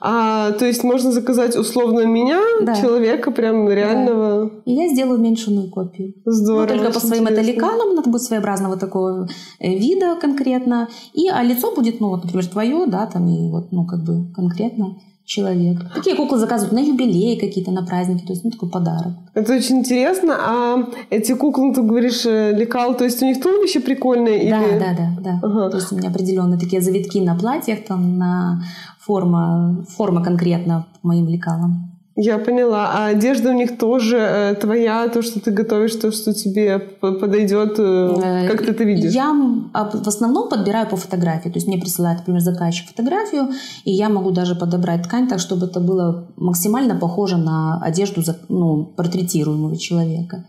А, 0.00 0.52
то 0.52 0.64
есть 0.64 0.82
можно 0.82 1.12
заказать 1.12 1.56
условно 1.56 2.06
меня, 2.06 2.40
да. 2.62 2.74
человека 2.74 3.30
прям 3.30 3.68
реального. 3.68 4.50
Да. 4.50 4.50
И 4.64 4.72
я 4.72 4.88
сделаю 4.88 5.18
уменьшенную 5.18 5.70
копию. 5.70 6.14
Здорово. 6.24 6.62
Но 6.62 6.78
только 6.78 6.92
по 6.92 7.00
своим 7.00 7.24
интересно. 7.24 7.40
это 7.40 7.52
лекалам, 7.52 7.94
надо 7.94 8.10
будет 8.10 8.22
своеобразного 8.22 8.76
такого 8.76 9.28
э, 9.60 9.74
вида 9.74 10.16
конкретно. 10.20 10.88
И, 11.12 11.28
а 11.28 11.42
лицо 11.42 11.74
будет, 11.74 12.00
ну, 12.00 12.08
вот, 12.08 12.24
например, 12.24 12.46
твое, 12.46 12.86
да, 12.86 13.06
там, 13.06 13.28
и 13.28 13.50
вот, 13.50 13.72
ну, 13.72 13.86
как 13.86 14.02
бы 14.04 14.32
конкретно 14.34 14.96
человек. 15.24 15.78
Такие 15.94 16.16
куклы 16.16 16.38
заказывают 16.38 16.72
на 16.72 16.86
юбилей 16.86 17.38
какие-то, 17.38 17.70
на 17.70 17.84
праздники, 17.84 18.26
то 18.26 18.32
есть 18.32 18.44
ну, 18.44 18.50
такой 18.50 18.68
подарок. 18.68 19.12
Это 19.32 19.54
очень 19.54 19.78
интересно. 19.78 20.36
А 20.38 20.88
эти 21.08 21.32
куклы, 21.34 21.74
ты 21.74 21.82
говоришь, 21.82 22.26
э, 22.26 22.52
лекал, 22.52 22.94
то 22.94 23.04
есть 23.04 23.22
у 23.22 23.26
них 23.26 23.40
туловище 23.40 23.80
прикольное? 23.80 24.38
Да, 24.50 24.62
или... 24.62 24.78
да, 24.78 24.94
да, 24.96 25.16
да. 25.20 25.40
Ага. 25.42 25.70
То 25.70 25.76
есть 25.78 25.92
у 25.92 25.96
меня 25.96 26.10
определенные 26.10 26.60
такие 26.60 26.82
завитки 26.82 27.18
на 27.18 27.34
платьях, 27.36 27.84
там 27.86 28.18
на 28.18 28.62
форма, 29.06 29.84
форма 29.96 30.22
конкретно 30.22 30.86
моим 31.02 31.28
лекалам. 31.28 31.94
Я 32.16 32.38
поняла. 32.38 32.90
А 32.92 33.06
одежда 33.06 33.50
у 33.50 33.54
них 33.54 33.76
тоже 33.76 34.18
э, 34.18 34.54
твоя, 34.54 35.08
то, 35.08 35.20
что 35.20 35.40
ты 35.40 35.50
готовишь, 35.50 35.96
то, 35.96 36.12
что 36.12 36.32
тебе 36.32 36.78
подойдет, 36.78 37.74
э, 37.78 38.14
э, 38.22 38.48
как 38.48 38.62
ты 38.64 38.70
это 38.70 38.84
видишь? 38.84 39.12
Я 39.12 39.32
в 39.32 40.06
основном 40.08 40.48
подбираю 40.48 40.88
по 40.88 40.96
фотографии. 40.96 41.48
То 41.48 41.56
есть 41.56 41.66
мне 41.66 41.76
присылает, 41.76 42.18
например, 42.18 42.40
заказчик 42.40 42.88
фотографию, 42.88 43.48
и 43.84 43.90
я 43.90 44.08
могу 44.08 44.30
даже 44.30 44.54
подобрать 44.54 45.02
ткань 45.02 45.26
так, 45.26 45.40
чтобы 45.40 45.66
это 45.66 45.80
было 45.80 46.28
максимально 46.36 46.94
похоже 46.94 47.36
на 47.36 47.82
одежду 47.82 48.22
ну, 48.48 48.84
портретируемого 48.84 49.76
человека. 49.76 50.44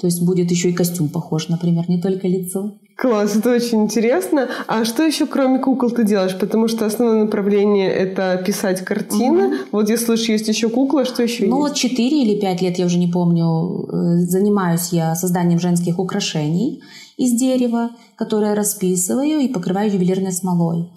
То 0.00 0.06
есть 0.06 0.22
будет 0.22 0.52
еще 0.52 0.70
и 0.70 0.72
костюм 0.72 1.08
похож, 1.08 1.48
например, 1.48 1.88
не 1.88 2.00
только 2.00 2.28
лицо. 2.28 2.74
Класс, 2.98 3.36
это 3.36 3.52
очень 3.52 3.84
интересно. 3.84 4.48
А 4.66 4.84
что 4.84 5.04
еще 5.04 5.26
кроме 5.26 5.60
кукол 5.60 5.92
ты 5.92 6.02
делаешь? 6.02 6.36
Потому 6.36 6.66
что 6.66 6.84
основное 6.84 7.22
направление 7.22 7.88
это 7.92 8.42
писать 8.44 8.84
картины. 8.84 9.46
Угу. 9.46 9.56
Вот 9.70 9.88
я 9.88 9.96
слышу, 9.96 10.32
есть 10.32 10.48
еще 10.48 10.68
кукла, 10.68 11.04
что 11.04 11.22
еще 11.22 11.46
ну, 11.46 11.64
есть? 11.68 11.84
Ну, 11.84 11.90
4 11.90 12.22
или 12.22 12.40
5 12.40 12.62
лет, 12.62 12.76
я 12.76 12.86
уже 12.86 12.98
не 12.98 13.06
помню, 13.06 13.86
э, 13.88 14.16
занимаюсь 14.22 14.88
я 14.90 15.14
созданием 15.14 15.60
женских 15.60 16.00
украшений 16.00 16.82
из 17.16 17.38
дерева, 17.38 17.90
которые 18.16 18.54
расписываю 18.54 19.38
и 19.38 19.48
покрываю 19.48 19.92
ювелирной 19.92 20.32
смолой. 20.32 20.88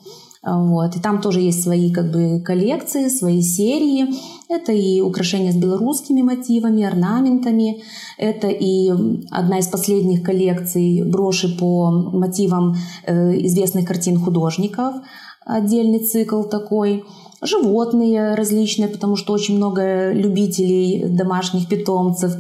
Вот. 0.44 0.96
И 0.96 1.00
там 1.00 1.22
тоже 1.22 1.40
есть 1.40 1.62
свои 1.62 1.92
как 1.92 2.12
бы, 2.12 2.42
коллекции, 2.42 3.10
свои 3.10 3.42
серии. 3.42 4.08
Это 4.50 4.72
и 4.72 5.00
украшения 5.02 5.52
с 5.52 5.56
белорусскими 5.56 6.24
мотивами, 6.24 6.84
орнаментами. 6.84 7.84
Это 8.18 8.48
и 8.48 8.90
одна 9.30 9.60
из 9.60 9.68
последних 9.68 10.24
коллекций 10.24 11.04
броши 11.04 11.56
по 11.58 11.92
мотивам 11.92 12.76
э, 13.06 13.46
известных 13.46 13.88
картин 13.88 14.20
художников. 14.20 14.96
Отдельный 15.46 16.00
цикл 16.00 16.44
такой 16.44 17.04
животные 17.42 18.36
различные, 18.36 18.88
потому 18.88 19.16
что 19.16 19.34
очень 19.34 19.58
много 19.58 20.12
любителей 20.12 21.06
домашних 21.08 21.68
питомцев. 21.68 22.34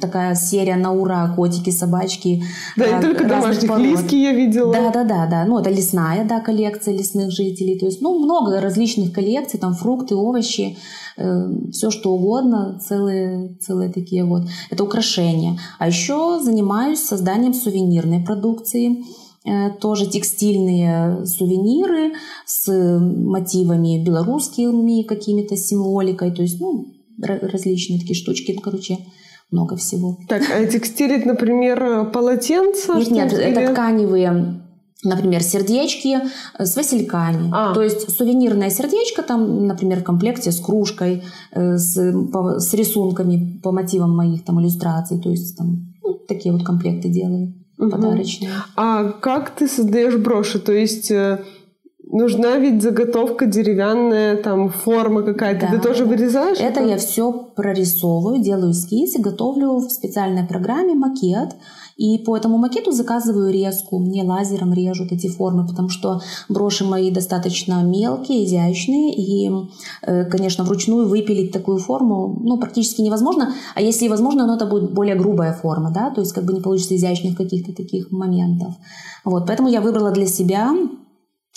Такая 0.00 0.34
серия 0.34 0.76
на 0.76 0.92
ура, 0.92 1.32
котики, 1.36 1.70
собачки. 1.70 2.42
Да, 2.76 2.98
и 2.98 3.02
только 3.02 3.28
домашних, 3.28 3.68
пород. 3.68 3.82
лиски 3.82 4.14
я 4.14 4.32
видела. 4.32 4.72
Да, 4.72 4.90
да, 4.90 5.04
да, 5.04 5.26
да. 5.26 5.44
Ну, 5.44 5.58
это 5.58 5.70
лесная, 5.70 6.24
да, 6.24 6.40
коллекция 6.40 6.96
лесных 6.96 7.30
жителей. 7.30 7.78
То 7.78 7.86
есть, 7.86 8.00
ну, 8.00 8.18
много 8.18 8.60
различных 8.60 9.12
коллекций, 9.12 9.60
там 9.60 9.74
фрукты, 9.74 10.16
овощи, 10.16 10.78
э, 11.18 11.48
все 11.70 11.90
что 11.90 12.14
угодно, 12.14 12.80
целые, 12.82 13.56
целые 13.60 13.92
такие 13.92 14.24
вот. 14.24 14.42
Это 14.70 14.82
украшения. 14.82 15.58
А 15.78 15.86
еще 15.86 16.40
занимаюсь 16.42 17.00
созданием 17.00 17.52
сувенирной 17.52 18.24
продукции. 18.24 19.04
Э, 19.46 19.70
тоже 19.70 20.06
текстильные 20.06 21.24
сувениры 21.24 22.14
с 22.46 22.68
мотивами 22.68 24.02
белорусскими 24.04 25.02
какими-то 25.02 25.56
символикой, 25.56 26.32
то 26.32 26.42
есть 26.42 26.60
ну, 26.60 26.86
различные 27.22 28.00
такие 28.00 28.16
штучки, 28.16 28.58
короче, 28.60 28.98
много 29.52 29.76
всего. 29.76 30.18
Так, 30.28 30.42
а 30.50 30.66
текстилить, 30.66 31.26
например, 31.26 32.10
полотенца? 32.10 32.94
Нет, 32.94 33.10
нет, 33.10 33.32
или... 33.34 33.42
это 33.42 33.72
тканевые 33.72 34.62
например, 35.04 35.42
сердечки 35.42 36.18
с 36.58 36.74
васильками. 36.74 37.50
А. 37.52 37.72
То 37.74 37.82
есть 37.82 38.10
сувенирное 38.10 38.70
сердечко 38.70 39.22
там, 39.22 39.66
например, 39.66 40.00
в 40.00 40.04
комплекте 40.04 40.50
с 40.50 40.58
кружкой, 40.58 41.22
э, 41.52 41.76
с, 41.76 42.12
по, 42.32 42.58
с 42.58 42.74
рисунками 42.74 43.60
по 43.62 43.70
мотивам 43.70 44.16
моих 44.16 44.44
там 44.44 44.60
иллюстраций. 44.60 45.20
То 45.20 45.30
есть 45.30 45.56
там 45.56 45.94
ну, 46.02 46.14
такие 46.26 46.52
вот 46.52 46.64
комплекты 46.64 47.08
делаю 47.08 47.54
угу. 47.78 47.90
подарочные. 47.90 48.50
А 48.76 49.04
как 49.04 49.50
ты 49.50 49.68
создаешь 49.68 50.16
броши? 50.16 50.58
То 50.58 50.72
есть 50.72 51.10
э, 51.10 51.40
нужна 52.04 52.56
ведь 52.56 52.82
заготовка 52.82 53.46
деревянная, 53.46 54.36
там 54.36 54.70
форма 54.70 55.22
какая-то. 55.22 55.68
Да, 55.70 55.72
ты 55.72 55.78
тоже 55.78 56.04
вырезаешь? 56.04 56.58
Это, 56.58 56.80
это 56.80 56.88
я 56.90 56.96
все 56.96 57.32
прорисовываю, 57.32 58.42
делаю 58.42 58.72
эскиз 58.72 59.16
и 59.16 59.22
готовлю 59.22 59.76
в 59.76 59.90
специальной 59.90 60.44
программе 60.46 60.94
макет. 60.94 61.50
И 61.96 62.18
по 62.18 62.36
этому 62.36 62.58
макету 62.58 62.92
заказываю 62.92 63.50
резку. 63.50 63.98
Мне 63.98 64.22
лазером 64.22 64.74
режут 64.74 65.12
эти 65.12 65.28
формы, 65.28 65.66
потому 65.66 65.88
что 65.88 66.20
броши 66.48 66.84
мои 66.84 67.10
достаточно 67.10 67.82
мелкие, 67.82 68.44
изящные. 68.44 69.14
И, 69.14 69.50
э, 70.02 70.24
конечно, 70.26 70.64
вручную 70.64 71.08
выпилить 71.08 71.52
такую 71.52 71.78
форму 71.78 72.38
ну, 72.42 72.58
практически 72.58 73.00
невозможно. 73.00 73.54
А 73.74 73.80
если 73.80 74.08
возможно, 74.08 74.46
но 74.46 74.56
это 74.56 74.66
будет 74.66 74.92
более 74.92 75.16
грубая 75.16 75.54
форма. 75.54 75.90
Да? 75.90 76.10
То 76.10 76.20
есть 76.20 76.32
как 76.32 76.44
бы 76.44 76.52
не 76.52 76.60
получится 76.60 76.94
изящных 76.96 77.34
каких-то 77.36 77.72
таких 77.72 78.10
моментов. 78.10 78.74
Вот, 79.24 79.46
поэтому 79.46 79.68
я 79.68 79.80
выбрала 79.80 80.10
для 80.10 80.26
себя 80.26 80.74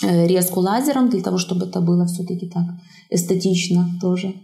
э, 0.02 0.26
резку 0.26 0.60
лазером 0.60 1.10
для 1.10 1.20
того, 1.20 1.36
чтобы 1.36 1.66
это 1.66 1.82
было 1.82 2.06
все-таки 2.06 2.48
так 2.48 2.64
эстетично 3.10 3.86
тоже. 4.00 4.34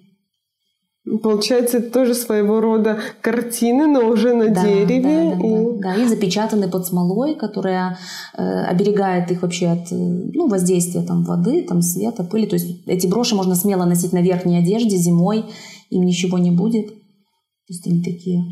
Получается, 1.22 1.78
это 1.78 1.90
тоже 1.92 2.14
своего 2.14 2.60
рода 2.60 2.98
картины, 3.20 3.86
но 3.86 4.08
уже 4.08 4.34
на 4.34 4.48
да, 4.48 4.64
дереве. 4.64 5.00
Да, 5.00 5.36
да, 5.36 5.46
и... 5.46 5.80
Да, 5.80 5.94
да, 5.94 6.02
и 6.02 6.06
запечатаны 6.08 6.68
под 6.68 6.84
смолой, 6.84 7.36
которая 7.36 7.96
э, 8.36 8.42
оберегает 8.42 9.30
их 9.30 9.42
вообще 9.42 9.68
от 9.68 9.92
э, 9.92 9.94
ну, 9.94 10.48
воздействия 10.48 11.02
там, 11.02 11.22
воды, 11.22 11.62
там, 11.62 11.80
света, 11.80 12.25
пыли. 12.25 12.46
То 12.46 12.56
есть 12.56 12.82
эти 12.86 13.06
броши 13.06 13.36
можно 13.36 13.54
смело 13.54 13.84
носить 13.84 14.12
на 14.12 14.20
верхней 14.20 14.58
одежде 14.58 14.96
зимой, 14.96 15.44
им 15.90 16.04
ничего 16.04 16.38
не 16.38 16.50
будет. 16.50 16.88
То 16.88 17.72
есть 17.72 17.86
они 17.86 18.02
такие. 18.02 18.42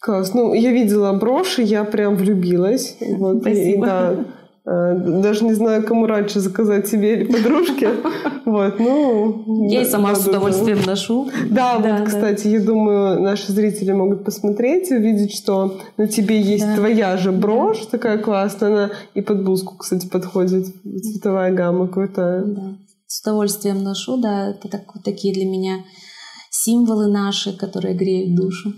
Класс. 0.00 0.34
Ну, 0.34 0.54
я 0.54 0.70
видела 0.70 1.12
броши, 1.14 1.62
я 1.62 1.82
прям 1.82 2.14
влюбилась. 2.14 2.96
Вот, 3.00 3.40
Спасибо. 3.40 3.70
И, 3.70 3.80
да, 3.80 4.24
даже 4.64 5.44
не 5.44 5.52
знаю, 5.52 5.84
кому 5.84 6.06
раньше 6.06 6.40
заказать 6.40 6.88
себе 6.88 7.14
или 7.14 7.24
подружке. 7.24 7.90
Вот, 8.44 8.78
ну... 8.78 9.68
Я 9.70 9.82
и 9.82 9.84
сама 9.86 10.14
с 10.14 10.26
удовольствием 10.26 10.78
ношу. 10.84 11.30
Да, 11.50 11.78
вот, 11.78 12.06
кстати, 12.06 12.46
я 12.48 12.60
думаю, 12.60 13.22
наши 13.22 13.50
зрители 13.52 13.92
могут 13.92 14.22
посмотреть 14.22 14.90
и 14.90 14.96
увидеть, 14.96 15.34
что 15.34 15.80
на 15.96 16.06
тебе 16.06 16.40
есть 16.42 16.74
твоя 16.74 17.16
же 17.16 17.32
брошь 17.32 17.86
такая 17.86 18.18
классная. 18.18 18.68
Она 18.68 18.90
и 19.14 19.22
под 19.22 19.44
блузку, 19.44 19.78
кстати, 19.78 20.06
подходит. 20.06 20.66
Цветовая 20.66 21.52
гамма 21.52 21.88
крутая. 21.88 22.44
Да, 22.44 22.76
с 23.06 23.22
удовольствием 23.22 23.82
ношу, 23.82 24.18
да. 24.18 24.50
Это 24.50 24.68
так, 24.68 24.82
такие 25.02 25.32
для 25.32 25.46
меня 25.46 25.78
символы 26.50 27.10
наши, 27.10 27.56
которые 27.56 27.96
греют 27.96 28.36
душу. 28.36 28.74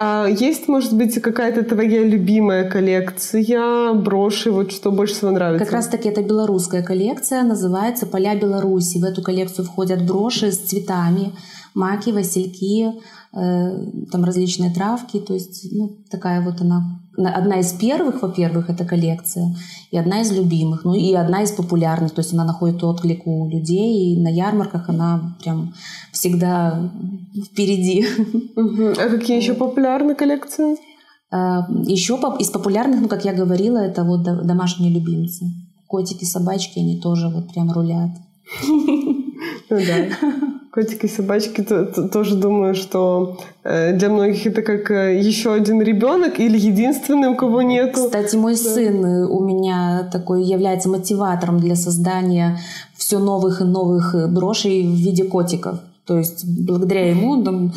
А 0.00 0.26
есть, 0.26 0.68
может 0.68 0.96
быть, 0.96 1.20
какая-то 1.20 1.62
твоя 1.62 2.02
любимая 2.02 2.68
коллекция 2.68 3.94
броши, 3.94 4.50
вот 4.50 4.72
что 4.72 4.90
больше 4.90 5.14
всего 5.14 5.30
нравится? 5.30 5.64
Как 5.64 5.74
раз-таки 5.74 6.08
это 6.08 6.22
белорусская 6.22 6.82
коллекция, 6.82 7.42
называется 7.42 8.06
«Поля 8.06 8.34
Беларуси». 8.34 8.98
В 8.98 9.04
эту 9.04 9.22
коллекцию 9.22 9.64
входят 9.64 10.04
броши 10.04 10.50
с 10.52 10.58
цветами, 10.58 11.32
маки, 11.74 12.10
васильки, 12.10 12.92
Э, 13.36 13.76
там 14.12 14.24
различные 14.24 14.72
травки, 14.72 15.18
то 15.18 15.34
есть 15.34 15.66
ну, 15.72 15.98
такая 16.08 16.40
вот 16.40 16.60
она 16.60 17.00
одна 17.16 17.58
из 17.60 17.72
первых, 17.72 18.22
во-первых, 18.22 18.70
это 18.70 18.84
коллекция, 18.84 19.56
и 19.90 19.98
одна 19.98 20.20
из 20.20 20.30
любимых, 20.30 20.84
ну 20.84 20.94
и 20.94 21.12
одна 21.14 21.42
из 21.42 21.50
популярных, 21.50 22.12
то 22.12 22.20
есть 22.20 22.32
она 22.32 22.44
находит 22.44 22.82
отклик 22.84 23.26
у 23.26 23.48
людей, 23.48 24.14
и 24.14 24.20
на 24.20 24.28
ярмарках 24.28 24.88
она 24.88 25.36
прям 25.42 25.74
всегда 26.24 26.90
впереди. 27.44 28.06
А 28.56 29.08
какие 29.08 29.36
еще 29.36 29.54
популярные 29.54 30.14
коллекции? 30.14 30.76
А, 31.30 31.66
еще 31.84 32.18
из 32.38 32.50
популярных, 32.50 33.00
ну 33.02 33.08
как 33.08 33.24
я 33.24 33.34
говорила, 33.34 33.78
это 33.78 34.04
вот 34.04 34.22
домашние 34.22 34.90
любимцы. 34.90 35.46
Котики, 35.86 36.24
собачки, 36.24 36.78
они 36.78 37.00
тоже 37.00 37.28
вот 37.28 37.52
прям 37.52 37.70
рулят. 37.72 38.10
Ну 39.70 39.78
да. 39.78 40.30
Котики 40.72 41.06
и 41.06 41.08
собачки 41.08 41.62
то, 41.62 41.86
то, 41.86 42.08
тоже 42.08 42.36
думаю, 42.36 42.74
что 42.74 43.38
э, 43.62 43.96
для 43.96 44.08
многих 44.10 44.46
это 44.46 44.62
как 44.62 44.90
э, 44.90 45.18
еще 45.20 45.52
один 45.52 45.80
ребенок 45.80 46.40
или 46.40 46.58
единственный, 46.58 47.28
у 47.28 47.36
кого 47.36 47.62
нету. 47.62 48.04
Кстати, 48.04 48.36
мой 48.36 48.52
да. 48.54 48.58
сын 48.58 49.04
э, 49.04 49.26
у 49.26 49.40
меня 49.40 50.08
такой 50.12 50.44
является 50.44 50.88
мотиватором 50.88 51.58
для 51.58 51.76
создания 51.76 52.58
все 52.96 53.18
новых 53.18 53.60
и 53.60 53.64
новых 53.64 54.14
брошей 54.32 54.82
в 54.82 54.94
виде 54.94 55.24
котиков. 55.24 55.78
То 56.06 56.18
есть 56.18 56.44
благодаря 56.46 57.08
ему 57.08 57.30
он, 57.30 57.48
он, 57.48 57.72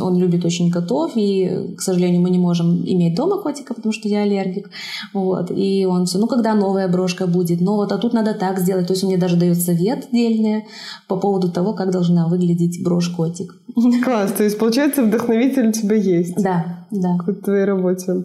он 0.00 0.18
любит 0.18 0.44
очень 0.44 0.70
котов, 0.70 1.12
и, 1.16 1.74
к 1.76 1.80
сожалению, 1.80 2.22
мы 2.22 2.30
не 2.30 2.38
можем 2.38 2.84
иметь 2.84 3.16
дома 3.16 3.38
котика, 3.40 3.74
потому 3.74 3.92
что 3.92 4.08
я 4.08 4.22
аллергик. 4.22 4.70
Вот. 5.12 5.50
И 5.50 5.84
он 5.84 6.06
все, 6.06 6.18
ну 6.18 6.26
когда 6.26 6.54
новая 6.54 6.88
брошка 6.88 7.26
будет, 7.26 7.60
ну 7.60 7.74
вот, 7.74 7.92
а 7.92 7.98
тут 7.98 8.12
надо 8.12 8.34
так 8.34 8.60
сделать. 8.60 8.86
То 8.86 8.92
есть 8.92 9.02
он 9.02 9.10
мне 9.10 9.18
даже 9.18 9.36
дает 9.36 9.60
совет 9.60 10.08
отдельный 10.24 10.64
по 11.08 11.16
поводу 11.16 11.50
того, 11.50 11.74
как 11.74 11.90
должна 11.90 12.28
выглядеть 12.28 12.82
брошь-котик. 12.82 13.56
Класс, 14.04 14.32
то 14.32 14.44
есть 14.44 14.58
получается 14.58 15.02
вдохновитель 15.02 15.68
у 15.68 15.72
тебя 15.72 15.96
есть. 15.96 16.36
Да, 16.36 16.86
да. 16.90 17.18
В 17.26 17.34
твоей 17.34 17.64
работе. 17.64 18.24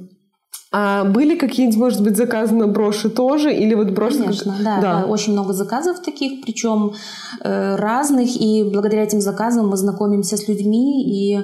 А 0.71 1.03
были 1.03 1.35
какие-нибудь, 1.35 1.79
может 1.79 2.03
быть, 2.03 2.15
заказы 2.15 2.53
на 2.53 2.67
броши 2.67 3.09
тоже? 3.09 3.51
Или 3.51 3.73
вот 3.73 3.89
броши... 3.89 4.19
Конечно, 4.19 4.53
как... 4.53 4.63
да, 4.63 4.81
да. 4.81 5.05
Очень 5.05 5.33
много 5.33 5.53
заказов 5.53 6.01
таких, 6.01 6.43
причем 6.43 6.93
э, 7.41 7.75
разных. 7.75 8.29
И 8.39 8.63
благодаря 8.63 9.03
этим 9.03 9.19
заказам 9.19 9.69
мы 9.69 9.77
знакомимся 9.77 10.37
с 10.37 10.47
людьми 10.47 11.03
и 11.03 11.39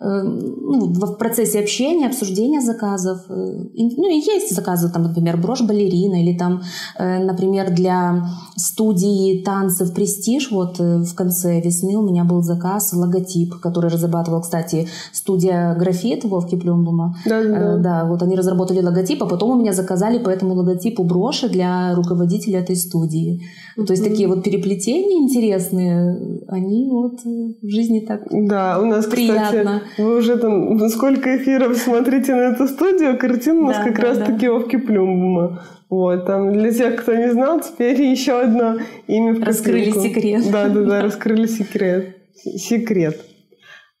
ну, 0.00 0.86
в 0.92 1.16
процессе 1.16 1.58
общения, 1.58 2.06
обсуждения 2.06 2.60
заказов. 2.60 3.18
Э, 3.28 3.32
ну, 3.32 4.10
и 4.10 4.20
есть 4.20 4.54
заказы, 4.54 4.90
там, 4.90 5.02
например, 5.02 5.36
брошь 5.36 5.62
балерина 5.62 6.22
или 6.22 6.36
там, 6.36 6.62
э, 6.98 7.18
например, 7.24 7.70
для 7.70 8.28
студии 8.56 9.42
танцев 9.42 9.92
«Престиж» 9.94 10.50
вот 10.52 10.78
в 10.78 11.14
конце 11.14 11.60
весны 11.60 11.96
у 11.96 12.02
меня 12.02 12.24
был 12.24 12.42
заказ, 12.42 12.92
логотип, 12.92 13.56
который 13.56 13.90
разрабатывал, 13.90 14.40
кстати, 14.40 14.88
студия 15.12 15.74
«Графит» 15.74 16.24
Вовки 16.24 16.56
Плюмбума. 16.56 17.16
Да, 17.26 17.42
да. 17.42 17.76
да, 17.76 18.04
вот 18.04 18.22
они 18.22 18.36
разработали 18.36 18.80
логотип, 18.80 19.22
а 19.22 19.26
потом 19.26 19.50
у 19.50 19.60
меня 19.60 19.72
заказали 19.72 20.18
по 20.18 20.28
этому 20.28 20.54
логотипу 20.54 21.02
броши 21.02 21.48
для 21.48 21.94
руководителя 21.94 22.60
этой 22.60 22.76
студии. 22.76 23.42
Mm-hmm. 23.76 23.86
То 23.86 23.92
есть 23.92 24.04
такие 24.04 24.28
вот 24.28 24.44
переплетения 24.44 25.22
интересные, 25.22 26.42
они 26.48 26.88
вот 26.90 27.20
в 27.24 27.68
жизни 27.68 28.00
так 28.00 28.22
да, 28.30 28.80
у 28.80 28.86
нас, 28.86 29.06
приятно. 29.06 29.48
Кстати, 29.48 29.87
вы 29.96 30.16
уже 30.18 30.36
там 30.36 30.88
сколько 30.88 31.36
эфиров 31.36 31.76
смотрите 31.76 32.34
на 32.34 32.52
эту 32.52 32.68
студию, 32.68 33.18
картина 33.18 33.60
у 33.60 33.66
нас 33.66 33.78
да, 33.78 33.84
как 33.84 33.96
да, 33.96 34.02
раз-таки 34.02 34.46
да. 34.46 34.52
Овки 34.52 34.76
Плюмбума. 34.76 35.62
Вот, 35.88 36.26
там 36.26 36.52
для 36.52 36.70
тех, 36.70 37.00
кто 37.00 37.14
не 37.14 37.32
знал, 37.32 37.60
теперь 37.60 38.02
еще 38.02 38.40
одно 38.40 38.76
имя 39.06 39.34
в 39.34 39.42
Раскрыли 39.42 39.90
секрет. 39.90 40.50
Да, 40.50 40.68
да, 40.68 40.82
да, 40.82 41.02
раскрыли 41.02 41.46
секрет. 41.46 42.16
Секрет. 42.34 43.18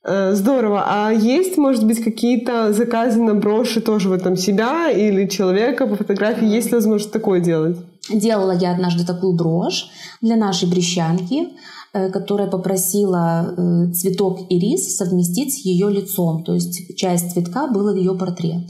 Э, 0.04 0.32
здорово. 0.34 0.84
А 0.86 1.10
есть, 1.12 1.56
может 1.56 1.86
быть, 1.86 2.02
какие-то 2.02 2.72
заказы 2.72 3.22
на 3.22 3.34
броши 3.34 3.80
тоже 3.80 4.08
в 4.08 4.12
этом 4.12 4.36
себя 4.36 4.90
или 4.90 5.26
человека 5.26 5.86
по 5.86 5.96
фотографии? 5.96 6.46
Есть 6.46 6.68
ли 6.68 6.74
возможность 6.74 7.12
такое 7.12 7.40
делать? 7.40 7.76
Делала 8.10 8.52
я 8.52 8.72
однажды 8.72 9.04
такую 9.04 9.34
брошь 9.34 9.88
для 10.22 10.36
нашей 10.36 10.68
брещанки. 10.68 11.48
Э, 11.94 12.10
которая 12.10 12.50
попросила 12.50 13.54
э, 13.56 13.92
цветок 13.92 14.40
и 14.50 14.58
рис 14.58 14.94
совместить 14.96 15.54
с 15.54 15.64
ее 15.64 15.90
лицом. 15.90 16.44
То 16.44 16.52
есть 16.52 16.98
часть 16.98 17.32
цветка 17.32 17.66
была 17.66 17.94
ее 17.94 18.14
портрет. 18.14 18.68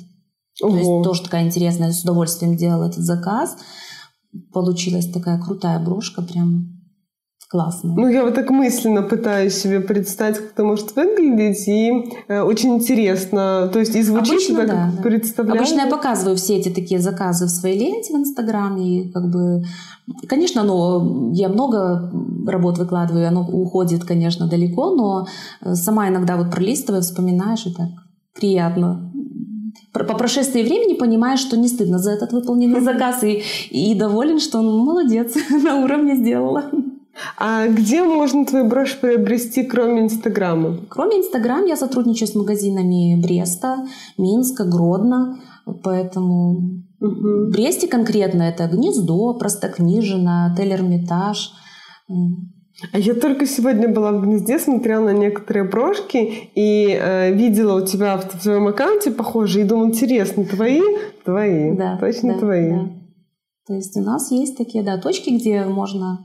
Ого. 0.62 0.70
То 0.70 0.78
есть 0.78 1.02
тоже 1.02 1.22
такая 1.24 1.44
интересная, 1.44 1.90
с 1.90 2.04
удовольствием 2.04 2.57
делала 2.57 2.85
этот 2.85 3.02
заказ. 3.02 3.57
Получилась 4.52 5.11
такая 5.11 5.40
крутая 5.40 5.81
брошка, 5.81 6.22
прям 6.22 6.77
классно. 7.48 7.94
Ну, 7.96 8.08
я 8.08 8.24
вот 8.24 8.34
так 8.34 8.50
мысленно 8.50 9.02
пытаюсь 9.02 9.54
себе 9.54 9.80
представить, 9.80 10.37
как 10.37 10.52
это 10.52 10.64
может 10.64 10.94
выглядеть, 10.94 11.66
и 11.66 11.90
э, 12.28 12.42
очень 12.42 12.74
интересно. 12.76 13.70
То 13.72 13.78
есть 13.78 13.96
и 13.96 14.02
звучит 14.02 14.34
Обычно, 14.34 14.56
так, 14.56 14.66
да, 14.66 14.92
да. 14.96 15.02
представляю. 15.02 15.61
Обычно 15.61 15.80
я 15.80 15.87
показываю 15.87 16.37
все 16.37 16.56
эти 16.58 16.68
такие 16.68 17.00
заказы 17.00 17.46
в 17.46 17.50
своей 17.50 17.78
ленте 17.78 18.12
в 18.12 18.16
Инстаграме, 18.16 19.00
и 19.00 19.12
как 19.12 19.30
бы... 19.30 19.62
Конечно, 20.26 20.62
оно, 20.62 21.30
я 21.32 21.48
много 21.48 22.11
работ 22.46 22.78
выкладываю, 22.78 23.28
оно 23.28 23.42
уходит, 23.42 24.04
конечно, 24.04 24.46
далеко, 24.46 24.94
но 24.94 25.26
э, 25.62 25.74
сама 25.74 26.08
иногда 26.08 26.37
вот 26.37 26.50
пролистывая, 26.50 27.00
вспоминаешь, 27.00 27.66
и 27.66 27.74
так 27.74 27.88
приятно 28.34 29.11
по 29.92 30.14
прошествии 30.16 30.62
времени 30.62 30.94
понимаешь, 30.94 31.40
что 31.40 31.56
не 31.56 31.68
стыдно 31.68 31.98
за 31.98 32.12
этот 32.12 32.32
выполненный 32.32 32.80
заказ 32.82 33.22
и, 33.24 33.42
и 33.70 33.94
доволен, 33.94 34.38
что 34.38 34.58
он 34.58 34.78
молодец, 34.78 35.34
на 35.50 35.76
уровне 35.76 36.16
сделала. 36.16 36.64
А 37.37 37.66
где 37.68 38.02
можно 38.02 38.44
твою 38.44 38.66
брошь 38.66 38.98
приобрести, 38.98 39.64
кроме 39.64 40.02
Инстаграма? 40.02 40.78
Кроме 40.88 41.18
Инстаграма 41.18 41.66
я 41.66 41.76
сотрудничаю 41.76 42.28
с 42.28 42.35
магазинами 42.35 43.20
Бреста, 43.20 43.87
Минска, 44.16 44.64
Гродно, 44.64 45.40
поэтому 45.83 46.85
угу. 47.00 47.11
в 47.11 47.50
Бресте 47.50 47.88
конкретно 47.88 48.42
это 48.42 48.66
Гнездо, 48.66 49.35
Простокнижина, 49.35 50.52
отель 50.52 50.72
Эрмитаж. 50.72 51.52
А 52.92 52.98
я 52.98 53.14
только 53.14 53.44
сегодня 53.46 53.88
была 53.88 54.12
в 54.12 54.22
гнезде, 54.22 54.59
смотрела 54.61 55.07
на 55.07 55.12
некоторые 55.12 55.64
брошки 55.64 56.50
и 56.54 56.88
э, 56.88 57.33
видела 57.33 57.83
у 57.83 57.85
тебя 57.85 58.16
в, 58.16 58.33
в 58.33 58.40
твоем 58.40 58.68
аккаунте 58.68 59.11
похожие, 59.11 59.64
и 59.64 59.68
думала, 59.68 59.88
интересно, 59.88 60.44
твои? 60.44 60.81
Твои. 61.24 61.76
Да, 61.76 61.98
точно 61.98 62.35
да, 62.35 62.38
твои. 62.38 62.70
Да. 62.70 62.90
То 63.66 63.74
есть 63.74 63.96
у 63.96 64.00
нас 64.00 64.31
есть 64.31 64.57
такие, 64.57 64.85
да, 64.85 64.96
точки, 64.96 65.31
где 65.31 65.64
можно 65.64 66.20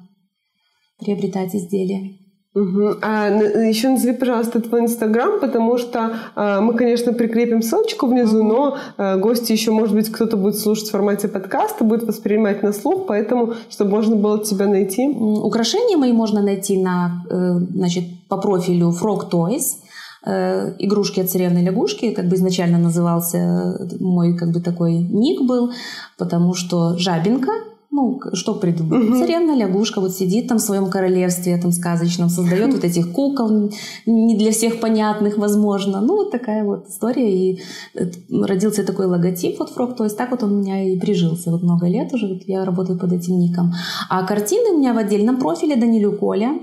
приобретать 1.00 1.56
изделия. 1.56 2.24
Угу. 2.56 2.98
А 3.02 3.30
еще 3.30 3.90
назови, 3.90 4.14
пожалуйста, 4.14 4.62
твой 4.62 4.82
инстаграм, 4.82 5.40
потому 5.40 5.80
что 5.80 6.18
э, 6.36 6.60
мы, 6.60 6.76
конечно, 6.76 7.12
прикрепим 7.12 7.64
ссылочку 7.64 8.06
внизу, 8.06 8.44
но 8.44 8.78
э, 8.98 9.18
гости 9.18 9.52
еще, 9.52 9.72
может 9.72 9.96
быть, 9.96 10.12
кто-то 10.12 10.38
будет 10.38 10.60
слушать 10.60 10.88
в 10.88 10.92
формате 10.92 11.28
подкаста, 11.28 11.84
будет 11.84 12.04
воспринимать 12.04 12.62
на 12.62 12.72
слух, 12.72 13.08
поэтому, 13.08 13.56
чтобы 13.72 13.90
можно 13.90 14.16
было 14.16 14.44
тебя 14.44 14.68
найти. 14.68 15.08
Украшения 15.08 15.98
мои 15.98 16.12
можно 16.12 16.44
найти 16.44 16.80
на, 16.80 17.26
э, 17.28 17.54
значит, 17.72 18.04
по 18.30 18.38
профилю 18.38 18.90
Frog 18.90 19.32
Toys 19.32 19.80
э, 20.28 20.76
игрушки 20.78 21.22
от 21.22 21.32
царевной 21.32 21.64
лягушки, 21.64 22.12
как 22.12 22.28
бы 22.28 22.36
изначально 22.36 22.78
назывался 22.78 23.80
мой 24.00 24.38
как 24.38 24.52
бы 24.52 24.62
такой 24.62 25.00
ник 25.00 25.42
был, 25.42 25.72
потому 26.20 26.54
что 26.54 27.00
жабинка 27.00 27.52
ну, 27.94 28.20
что 28.34 28.56
придумать? 28.56 29.08
Угу. 29.08 29.20
Царевна 29.20 29.56
лягушка 29.56 30.02
вот 30.02 30.14
сидит 30.14 30.48
там 30.48 30.58
в 30.58 30.62
своем 30.62 30.90
королевстве 30.90 31.54
этом 31.54 31.72
сказочном, 31.72 32.30
создает 32.30 32.74
вот 32.74 32.84
этих 32.84 33.12
кукол, 33.12 33.72
не 34.08 34.36
для 34.36 34.52
всех 34.52 34.80
понятных, 34.80 35.38
возможно. 35.38 36.02
Ну, 36.02 36.16
вот 36.16 36.32
такая 36.32 36.64
вот 36.64 36.88
история. 36.88 37.32
И 37.32 37.62
э, 37.94 38.10
родился 38.32 38.84
такой 38.84 39.06
логотип 39.06 39.60
вот 39.60 39.70
Фрог, 39.70 39.96
то 39.96 40.06
есть 40.06 40.18
так 40.18 40.32
вот 40.32 40.42
он 40.42 40.54
у 40.54 40.60
меня 40.62 40.84
и 40.92 41.00
прижился. 41.00 41.52
Вот 41.52 41.62
много 41.62 41.88
лет 41.88 42.12
уже 42.14 42.28
вот 42.28 42.42
я 42.48 42.66
работаю 42.66 42.98
под 42.98 43.14
этим 43.14 43.38
ником. 43.38 43.72
А 44.10 44.26
картины 44.26 44.72
у 44.72 44.80
меня 44.80 44.96
в 44.96 44.98
отдельном 44.98 45.38
профиле 45.38 45.76
Данилюк 45.76 46.24
Оля. 46.24 46.60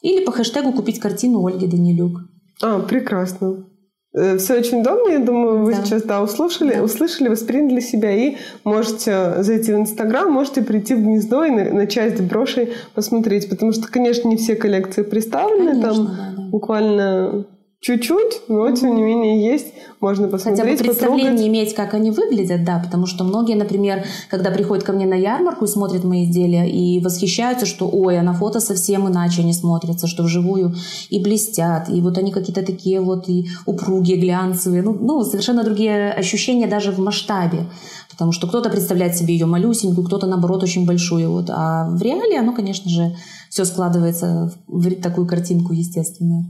Или 0.00 0.24
по 0.24 0.32
хэштегу 0.32 0.72
купить 0.72 0.98
картину 0.98 1.46
Ольги 1.46 1.68
Данилюк. 1.68 2.22
А, 2.60 2.80
прекрасно. 2.80 3.66
Э, 4.14 4.36
Все 4.36 4.58
очень 4.58 4.80
удобно, 4.80 5.10
я 5.10 5.18
думаю, 5.18 5.64
вы 5.64 5.74
да. 5.74 5.84
сейчас 5.84 6.02
да, 6.02 6.22
услышали, 6.22 6.74
да. 6.74 6.82
услышали, 6.82 7.28
восприняли 7.28 7.80
себя 7.80 8.10
и 8.10 8.36
можете 8.64 9.42
зайти 9.42 9.72
в 9.72 9.76
Инстаграм, 9.76 10.30
можете 10.30 10.62
прийти 10.62 10.94
в 10.94 11.02
гнездо 11.02 11.44
и 11.44 11.50
на, 11.50 11.64
на 11.72 11.86
часть 11.86 12.20
брошей 12.20 12.74
посмотреть, 12.94 13.48
потому 13.48 13.72
что, 13.72 13.88
конечно, 13.88 14.28
не 14.28 14.36
все 14.36 14.54
коллекции 14.54 15.02
представлены, 15.02 15.72
конечно, 15.72 15.94
там 15.94 16.06
да, 16.06 16.34
да. 16.36 16.42
буквально 16.50 17.46
чуть-чуть, 17.82 18.42
но 18.46 18.70
тем 18.70 18.94
не 18.94 19.02
менее 19.02 19.44
есть, 19.44 19.74
можно 20.00 20.28
посмотреть, 20.28 20.60
Хотя 20.60 20.72
бы 20.72 20.84
представление 20.84 21.32
потрогать. 21.32 21.48
иметь, 21.48 21.74
как 21.74 21.94
они 21.94 22.12
выглядят, 22.12 22.64
да, 22.64 22.78
потому 22.78 23.06
что 23.06 23.24
многие, 23.24 23.56
например, 23.56 24.04
когда 24.30 24.52
приходят 24.52 24.84
ко 24.84 24.92
мне 24.92 25.04
на 25.04 25.14
ярмарку 25.14 25.64
и 25.64 25.68
смотрят 25.68 26.04
мои 26.04 26.24
изделия 26.24 26.70
и 26.70 27.00
восхищаются, 27.00 27.66
что, 27.66 27.90
ой, 27.92 28.18
а 28.20 28.22
на 28.22 28.34
фото 28.34 28.60
совсем 28.60 29.08
иначе 29.08 29.42
они 29.42 29.52
смотрятся, 29.52 30.06
что 30.06 30.22
вживую 30.22 30.74
и 31.10 31.18
блестят, 31.18 31.88
и 31.88 32.00
вот 32.00 32.18
они 32.18 32.30
какие-то 32.30 32.64
такие 32.64 33.00
вот 33.00 33.28
и 33.28 33.48
упругие, 33.66 34.16
глянцевые, 34.16 34.82
ну, 34.82 34.92
ну 34.92 35.24
совершенно 35.24 35.64
другие 35.64 36.12
ощущения 36.12 36.68
даже 36.68 36.92
в 36.92 37.00
масштабе, 37.00 37.66
потому 38.08 38.30
что 38.30 38.46
кто-то 38.46 38.70
представляет 38.70 39.16
себе 39.16 39.34
ее 39.34 39.46
малюсенькую, 39.46 40.06
кто-то, 40.06 40.28
наоборот, 40.28 40.62
очень 40.62 40.86
большую, 40.86 41.32
вот, 41.32 41.50
а 41.50 41.88
в 41.90 42.00
реале 42.00 42.38
оно, 42.38 42.54
конечно 42.54 42.88
же, 42.88 43.16
все 43.50 43.64
складывается 43.64 44.52
в 44.68 44.94
такую 45.00 45.26
картинку 45.26 45.72
естественную. 45.72 46.46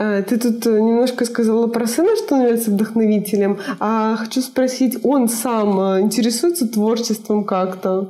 Э, 0.00 0.22
ты 0.22 0.38
тут 0.38 0.66
э, 0.66 0.80
немножко 0.80 1.26
сказала 1.26 1.66
про 1.66 1.86
сына, 1.86 2.16
что 2.16 2.34
он 2.34 2.40
является 2.40 2.70
вдохновителем. 2.70 3.58
А 3.80 4.16
хочу 4.16 4.40
спросить, 4.40 5.04
он 5.04 5.28
сам 5.28 5.78
э, 5.78 6.00
интересуется 6.00 6.66
творчеством 6.66 7.44
как-то? 7.44 8.08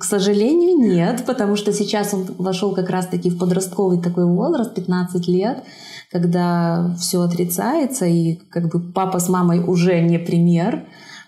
К 0.00 0.04
сожалению, 0.04 0.78
нет, 0.78 1.24
потому 1.26 1.56
что 1.56 1.72
сейчас 1.74 2.14
он 2.14 2.24
вошел 2.38 2.74
как 2.74 2.88
раз-таки 2.88 3.28
в 3.28 3.38
подростковый 3.38 4.00
такой 4.00 4.24
возраст, 4.24 4.74
15 4.74 5.28
лет, 5.28 5.64
когда 6.10 6.96
все 6.98 7.20
отрицается, 7.20 8.06
и 8.06 8.36
как 8.50 8.72
бы 8.72 8.80
папа 8.80 9.18
с 9.18 9.28
мамой 9.28 9.60
уже 9.60 10.00
не 10.00 10.18
пример. 10.18 10.86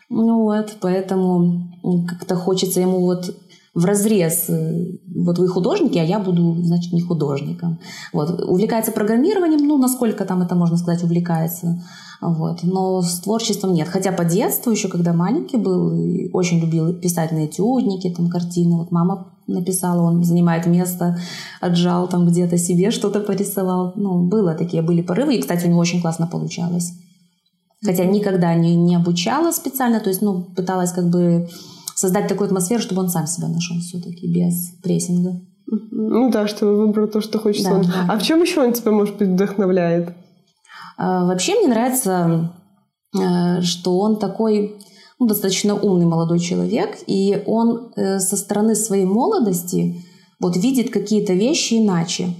Ну 0.09 0.45
вот, 0.45 0.79
поэтому 0.81 1.69
как-то 2.09 2.37
хочется 2.37 2.81
ему 2.81 3.01
вот 3.01 3.35
в 3.75 3.85
разрез. 3.85 4.47
Э, 4.49 4.99
вот 5.15 5.39
вы 5.39 5.49
художники, 5.49 5.99
а 5.99 6.05
я 6.05 6.19
буду, 6.19 6.57
значит, 6.63 6.93
не 6.93 7.01
художником. 7.01 7.79
Вот. 8.13 8.43
Увлекается 8.43 8.93
программированием, 8.93 9.67
ну, 9.67 9.79
насколько 9.79 10.25
там 10.25 10.43
это, 10.43 10.55
можно 10.55 10.77
сказать, 10.77 11.05
увлекается. 11.05 11.83
Вот. 12.21 12.63
Но 12.63 13.01
с 13.01 13.21
творчеством 13.21 13.73
нет. 13.73 13.89
Хотя 13.89 14.13
по 14.13 14.25
детству, 14.25 14.73
еще 14.73 14.89
когда 14.89 15.13
маленький 15.13 15.57
был, 15.57 15.89
очень 16.33 16.61
любил 16.61 16.95
писать 16.95 17.33
на 17.33 17.47
этюднике, 17.47 18.13
там, 18.13 18.29
картины. 18.29 18.77
Вот 18.77 18.91
мама 18.91 19.33
написала, 19.47 20.03
он 20.03 20.23
занимает 20.25 20.67
место, 20.67 21.19
отжал 21.61 22.09
там 22.09 22.27
где-то 22.27 22.59
себе, 22.59 22.91
что-то 22.91 23.21
порисовал. 23.21 23.93
Ну, 23.97 24.27
было 24.27 24.55
такие, 24.55 24.83
были 24.83 25.03
порывы. 25.03 25.37
И, 25.37 25.41
кстати, 25.41 25.67
у 25.67 25.69
него 25.69 25.81
очень 25.81 26.03
классно 26.03 26.27
получалось. 26.27 26.93
Хотя 27.83 28.05
никогда 28.05 28.55
не, 28.55 28.75
не 28.77 28.97
обучала 28.97 29.53
специально, 29.53 30.01
то 30.01 30.11
есть, 30.11 30.21
ну, 30.21 30.43
пыталась 30.43 30.93
как 30.93 31.09
бы 31.09 31.49
создать 32.01 32.29
такую 32.29 32.47
атмосферу, 32.47 32.81
чтобы 32.81 33.03
он 33.03 33.11
сам 33.11 33.27
себя 33.27 33.49
нашел 33.49 33.77
все-таки 33.79 34.27
без 34.27 34.71
прессинга. 34.83 35.39
Ну 35.67 36.31
да, 36.31 36.49
чтобы 36.49 36.79
выбрал 36.79 37.09
то, 37.09 37.21
что 37.21 37.39
хочет 37.39 37.65
да, 37.65 37.75
он. 37.75 37.83
Да. 37.83 38.07
А 38.09 38.19
в 38.19 38.23
чем 38.23 38.41
еще 38.41 38.63
он 38.63 38.73
тебя, 38.73 38.91
может 38.91 39.19
быть, 39.19 39.29
вдохновляет? 39.29 40.15
А, 40.97 41.27
вообще 41.27 41.57
мне 41.57 41.69
нравится, 41.69 42.55
э, 43.15 43.61
что 43.61 43.99
он 43.99 44.19
такой 44.19 44.79
ну, 45.19 45.27
достаточно 45.27 45.75
умный 45.75 46.07
молодой 46.07 46.39
человек, 46.39 46.97
и 47.07 47.43
он 47.47 47.93
э, 47.97 48.19
со 48.19 48.39
стороны 48.39 48.75
своей 48.77 49.05
молодости 49.05 50.03
вот 50.41 50.57
видит 50.57 50.91
какие-то 50.91 51.35
вещи 51.35 51.75
иначе. 51.75 52.35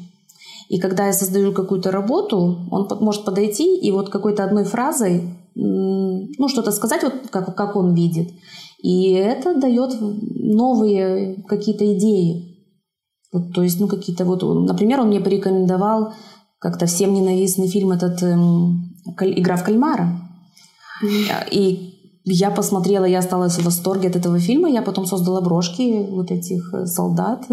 И 0.71 0.79
когда 0.79 1.07
я 1.09 1.13
создаю 1.13 1.53
какую-то 1.53 1.91
работу, 1.91 2.67
он 2.71 2.89
может 3.01 3.27
подойти 3.27 3.77
и 3.77 3.91
вот 3.93 4.09
какой-то 4.09 4.43
одной 4.43 4.65
фразой 4.65 5.35
ну, 5.55 6.49
что-то 6.49 6.73
сказать, 6.73 7.03
вот 7.03 7.15
как, 7.31 7.55
как 7.55 7.77
он 7.77 7.95
видит. 7.95 8.31
И 8.83 9.13
это 9.13 9.61
дает 9.61 9.97
новые 10.01 11.43
какие-то 11.49 11.97
идеи. 11.97 12.59
Вот, 13.33 13.53
то 13.53 13.63
есть, 13.63 13.79
ну, 13.79 13.87
какие-то 13.87 14.25
вот... 14.25 14.43
Например, 14.43 15.01
он 15.01 15.09
мне 15.09 15.21
порекомендовал 15.21 16.15
как-то 16.59 16.87
всем 16.87 17.15
ненавистный 17.15 17.69
фильм 17.69 17.93
этот 17.93 18.23
эм, 18.23 18.97
«Игра 19.21 19.57
в 19.57 19.65
кальмара». 19.65 20.21
И 21.51 21.91
я 22.25 22.51
посмотрела, 22.51 23.07
я 23.07 23.21
осталась 23.21 23.57
в 23.57 23.65
восторге 23.65 24.09
от 24.09 24.17
этого 24.17 24.39
фильма. 24.39 24.69
Я 24.69 24.83
потом 24.83 25.07
создала 25.07 25.41
брошки 25.41 26.07
вот 26.11 26.31
этих 26.31 26.73
э, 26.75 26.87
солдат, 26.87 27.47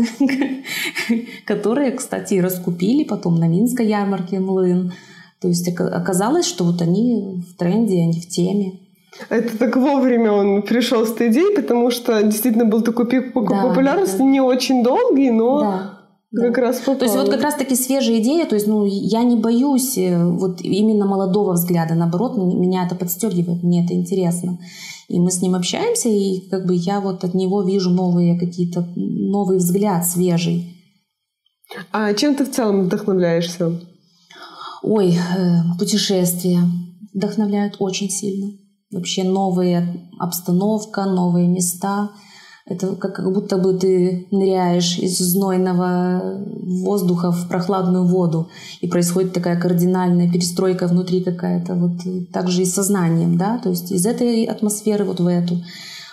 которые, 1.45 1.91
кстати, 1.91 2.35
раскупили 2.35 3.03
потом 3.05 3.39
на 3.39 3.47
Минской 3.47 3.87
ярмарке 3.87 4.39
Млын. 4.39 4.91
То 5.39 5.47
есть 5.47 5.67
оказалось, 5.79 6.45
что 6.45 6.65
вот 6.65 6.81
они 6.81 7.45
в 7.47 7.57
тренде, 7.57 8.01
они 8.01 8.19
в 8.19 8.27
теме. 8.27 8.79
Это 9.29 9.57
так 9.57 9.75
вовремя 9.75 10.31
он 10.31 10.61
пришел 10.61 11.05
с 11.05 11.11
этой 11.11 11.29
идеей, 11.29 11.55
потому 11.55 11.91
что 11.91 12.21
действительно 12.23 12.65
был 12.65 12.81
такой 12.81 13.07
пик 13.07 13.33
да, 13.33 13.63
популярности, 13.63 14.17
да. 14.17 14.23
не 14.23 14.41
очень 14.41 14.83
долгий, 14.83 15.31
но 15.31 15.61
да, 16.31 16.41
как 16.41 16.55
да. 16.55 16.61
раз 16.61 16.77
попал. 16.79 16.95
То 16.95 17.05
есть 17.05 17.17
вот 17.17 17.29
как 17.29 17.41
раз 17.41 17.55
таки 17.55 17.75
свежая 17.75 18.19
идея, 18.19 18.45
то 18.45 18.55
есть 18.55 18.67
ну 18.67 18.85
я 18.85 19.23
не 19.23 19.37
боюсь 19.37 19.97
э, 19.97 20.23
вот 20.23 20.61
именно 20.61 21.05
молодого 21.05 21.53
взгляда, 21.53 21.95
наоборот, 21.95 22.37
меня 22.37 22.85
это 22.85 22.95
подстегивает, 22.95 23.63
мне 23.63 23.83
это 23.83 23.93
интересно. 23.93 24.59
И 25.09 25.19
мы 25.19 25.31
с 25.31 25.41
ним 25.41 25.55
общаемся, 25.55 26.09
и 26.09 26.49
как 26.49 26.65
бы 26.65 26.75
я 26.75 26.99
вот 26.99 27.23
от 27.23 27.33
него 27.33 27.63
вижу 27.63 27.89
новые 27.89 28.37
какие-то, 28.37 28.85
новый 28.95 29.57
взгляд 29.57 30.05
свежий. 30.05 30.73
А 31.91 32.13
чем 32.13 32.35
ты 32.35 32.45
в 32.45 32.51
целом 32.51 32.83
вдохновляешься? 32.83 33.71
Ой, 34.83 35.15
э, 35.15 35.77
путешествия 35.79 36.59
вдохновляют 37.13 37.77
очень 37.79 38.09
сильно 38.09 38.51
вообще 38.91 39.23
новая 39.23 40.09
обстановка, 40.19 41.05
новые 41.05 41.47
места. 41.47 42.11
Это 42.65 42.95
как, 42.95 43.15
как 43.15 43.33
будто 43.33 43.57
бы 43.57 43.73
ты 43.75 44.27
ныряешь 44.31 44.97
из 44.97 45.17
знойного 45.19 46.43
воздуха 46.83 47.31
в 47.31 47.47
прохладную 47.47 48.05
воду, 48.05 48.49
и 48.81 48.87
происходит 48.87 49.31
такая 49.31 49.59
кардинальная 49.59 50.29
перестройка 50.29 50.87
внутри 50.87 51.23
какая-то. 51.23 51.75
Вот 51.75 52.01
так 52.33 52.49
же 52.49 52.63
и 52.63 52.65
с 52.65 52.73
сознанием, 52.73 53.37
да, 53.37 53.57
то 53.59 53.69
есть 53.69 53.91
из 53.91 54.05
этой 54.05 54.43
атмосферы 54.43 55.05
вот 55.05 55.21
в 55.21 55.27
эту. 55.27 55.61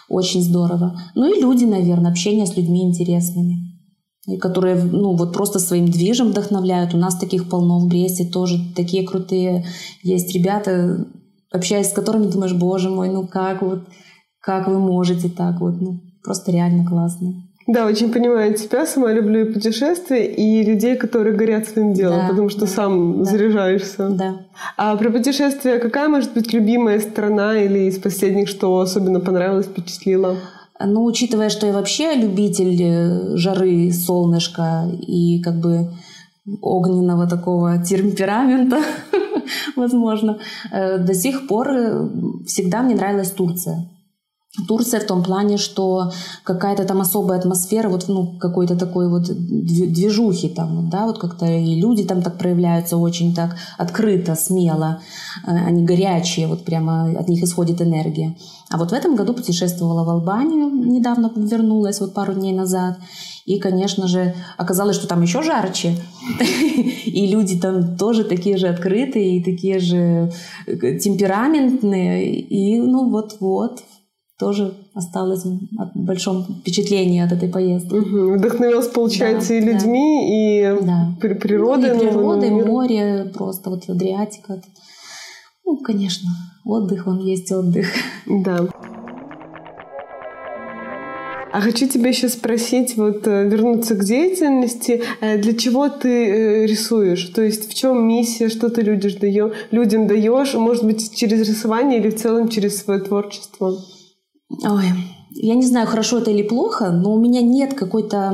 Очень 0.09 0.43
здорово. 0.43 1.01
Ну 1.17 1.33
и 1.33 1.41
люди, 1.41 1.65
наверное, 1.65 2.11
общение 2.11 2.47
с 2.47 2.57
людьми 2.57 2.83
интересными 2.83 3.75
которые 4.41 4.77
ну, 4.77 5.15
вот 5.17 5.33
просто 5.33 5.59
своим 5.59 5.87
движем 5.87 6.29
вдохновляют. 6.29 6.95
У 6.95 6.97
нас 6.97 7.17
таких 7.17 7.49
полно 7.49 7.79
в 7.79 7.89
Бресте, 7.89 8.25
тоже 8.25 8.59
такие 8.75 9.07
крутые 9.07 9.67
есть 10.03 10.35
ребята, 10.35 11.07
общаясь 11.53 11.91
с 11.91 11.93
которыми 11.93 12.31
думаешь, 12.31 12.55
боже 12.55 12.91
мой, 12.91 13.09
ну 13.09 13.27
как 13.27 13.63
вот, 13.63 13.81
как 14.41 14.69
вы 14.69 14.79
можете 14.79 15.29
так 15.29 15.61
вот, 15.61 15.81
ну 15.81 16.01
просто 16.23 16.53
реально 16.53 16.87
классно. 16.87 17.35
Да, 17.67 17.87
очень 17.87 18.13
понимаю 18.13 18.55
тебя, 18.55 18.85
сама 18.85 19.11
люблю 19.11 19.47
и 19.47 19.53
путешествия, 19.53 20.27
и 20.27 20.63
людей, 20.63 20.97
которые 20.97 21.35
горят 21.35 21.67
своим 21.67 21.95
делом, 21.95 22.21
да, 22.21 22.29
потому 22.29 22.51
что 22.51 22.63
да, 22.63 22.67
сам 22.67 23.25
да, 23.25 23.31
заряжаешься. 23.31 24.11
Да. 24.11 24.35
А 24.77 24.95
про 24.97 25.11
путешествия 25.11 25.79
какая 25.79 26.09
может 26.09 26.35
быть 26.35 26.53
любимая 26.53 27.01
страна 27.01 27.57
или 27.57 27.89
из 27.89 27.99
последних, 27.99 28.49
что 28.49 28.79
особенно 28.81 29.21
понравилось, 29.21 29.67
впечатлило? 29.67 30.37
Ну, 30.79 31.05
учитывая, 31.05 31.49
что 31.49 31.67
я 31.67 31.73
вообще 31.73 32.15
любитель 32.15 32.83
э, 32.83 33.37
жары, 33.37 33.91
солнышка 33.93 34.87
и 35.01 35.41
как 35.41 35.55
бы 35.55 35.91
огненного 36.61 37.27
такого 37.27 37.83
темперамента, 37.83 38.81
возможно. 39.77 40.39
Э, 40.73 40.99
до 40.99 41.15
сих 41.15 41.47
пор 41.47 41.69
э, 41.69 42.09
всегда 42.47 42.83
мне 42.83 42.95
нравилась 42.95 43.31
Турция. 43.31 43.89
Турция 44.69 45.01
в 45.01 45.07
том 45.07 45.25
плане, 45.25 45.57
что 45.57 46.13
какая-то 46.45 46.85
там 46.85 47.01
особая 47.01 47.39
атмосфера, 47.39 47.89
вот 47.89 48.07
ну 48.07 48.39
какой-то 48.39 48.77
такой 48.77 49.09
вот 49.09 49.25
движухи 49.25 50.49
там, 50.49 50.89
да, 50.91 51.07
вот 51.07 51.19
как-то 51.19 51.47
и 51.47 51.75
люди 51.81 52.05
там 52.05 52.23
так 52.23 52.39
проявляются 52.39 52.97
очень 52.97 53.35
так 53.35 53.57
открыто, 53.79 54.37
смело, 54.37 55.01
э, 55.47 55.51
они 55.51 55.85
горячие, 55.85 56.47
вот 56.47 56.65
прямо 56.65 57.11
от 57.19 57.29
них 57.29 57.43
исходит 57.43 57.83
энергия. 57.83 58.37
А 58.71 58.79
вот 58.79 58.91
в 58.91 58.95
этом 58.95 59.17
году 59.17 59.35
путешествовала 59.35 60.05
в 60.05 60.11
Албанию, 60.11 60.69
недавно 60.69 61.33
вернулась, 61.35 62.01
вот 62.01 62.15
пару 62.15 62.35
дней 62.35 62.53
назад, 62.53 62.99
и, 63.45 63.59
конечно 63.59 64.09
же, 64.09 64.35
оказалось, 64.57 64.97
что 64.97 65.07
там 65.07 65.23
еще 65.23 65.43
жарче, 65.43 65.97
и 67.05 67.27
люди 67.27 67.59
там 67.59 67.97
тоже 67.97 68.25
такие 68.25 68.57
же 68.57 68.69
открытые, 68.69 69.39
и 69.39 69.45
такие 69.45 69.79
же 69.79 70.33
э, 70.67 70.99
темпераментные, 70.99 72.41
и 72.41 72.79
ну 72.79 73.11
вот-вот, 73.11 73.83
тоже 74.39 74.75
осталось 74.95 75.45
от 75.79 75.95
большом 75.95 76.45
впечатлении 76.45 77.21
от 77.21 77.33
этой 77.33 77.49
поездки. 77.49 77.95
Угу. 77.95 78.39
Вдохновилась, 78.39 78.89
получается, 78.89 79.51
да, 79.51 79.55
и 79.57 79.61
людьми, 79.61 80.77
да. 80.81 81.15
и 81.23 81.29
да. 81.29 81.37
природой. 81.39 81.91
Ну, 81.91 81.97
и 81.97 81.99
природой, 81.99 82.49
и 82.49 82.65
море, 82.65 83.33
просто 83.33 83.71
вот 83.71 83.89
Адриатика. 83.89 84.61
Ну, 85.65 85.79
конечно, 85.79 86.29
отдых, 86.65 87.07
он 87.07 87.21
есть 87.21 87.53
отдых. 87.53 87.87
Да. 88.27 88.69
А 91.55 91.61
хочу 91.61 91.87
тебя 91.87 92.09
еще 92.09 92.29
спросить, 92.29 92.97
вот 92.97 93.29
э, 93.29 93.49
вернуться 93.49 93.95
к 93.95 94.03
деятельности. 94.03 95.05
Э, 95.21 95.39
для 95.39 95.57
чего 95.57 95.89
ты 95.89 96.09
э, 96.09 96.67
рисуешь? 96.67 97.27
То 97.27 97.43
есть 97.43 97.71
в 97.71 97.75
чем 97.75 98.09
миссия, 98.09 98.49
что 98.49 98.71
ты 98.71 98.83
людям 98.83 100.09
даешь? 100.09 100.55
Может 100.55 100.85
быть, 100.85 101.15
через 101.15 101.49
рисование 101.49 102.01
или 102.01 102.11
в 102.11 102.21
целом 102.21 102.49
через 102.49 102.79
свое 102.79 102.99
творчество? 102.99 103.73
Ой, 104.65 104.85
я 105.31 105.55
не 105.55 105.65
знаю, 105.65 105.87
хорошо 105.87 106.19
это 106.19 106.33
или 106.33 106.43
плохо, 106.43 106.91
но 106.91 107.13
у 107.13 107.21
меня 107.21 107.41
нет 107.41 107.75
какой-то 107.75 108.33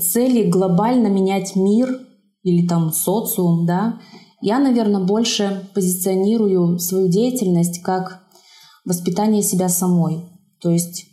цели 0.00 0.50
глобально 0.50 1.06
менять 1.06 1.54
мир 1.54 1.96
или 2.42 2.66
там 2.66 2.92
социум, 2.92 3.66
да. 3.66 4.00
Я, 4.40 4.58
наверное, 4.58 5.04
больше 5.04 5.70
позиционирую 5.76 6.80
свою 6.80 7.06
деятельность 7.08 7.84
как 7.84 8.22
воспитание 8.84 9.44
себя 9.44 9.68
самой. 9.68 10.24
То 10.60 10.70
есть 10.70 11.09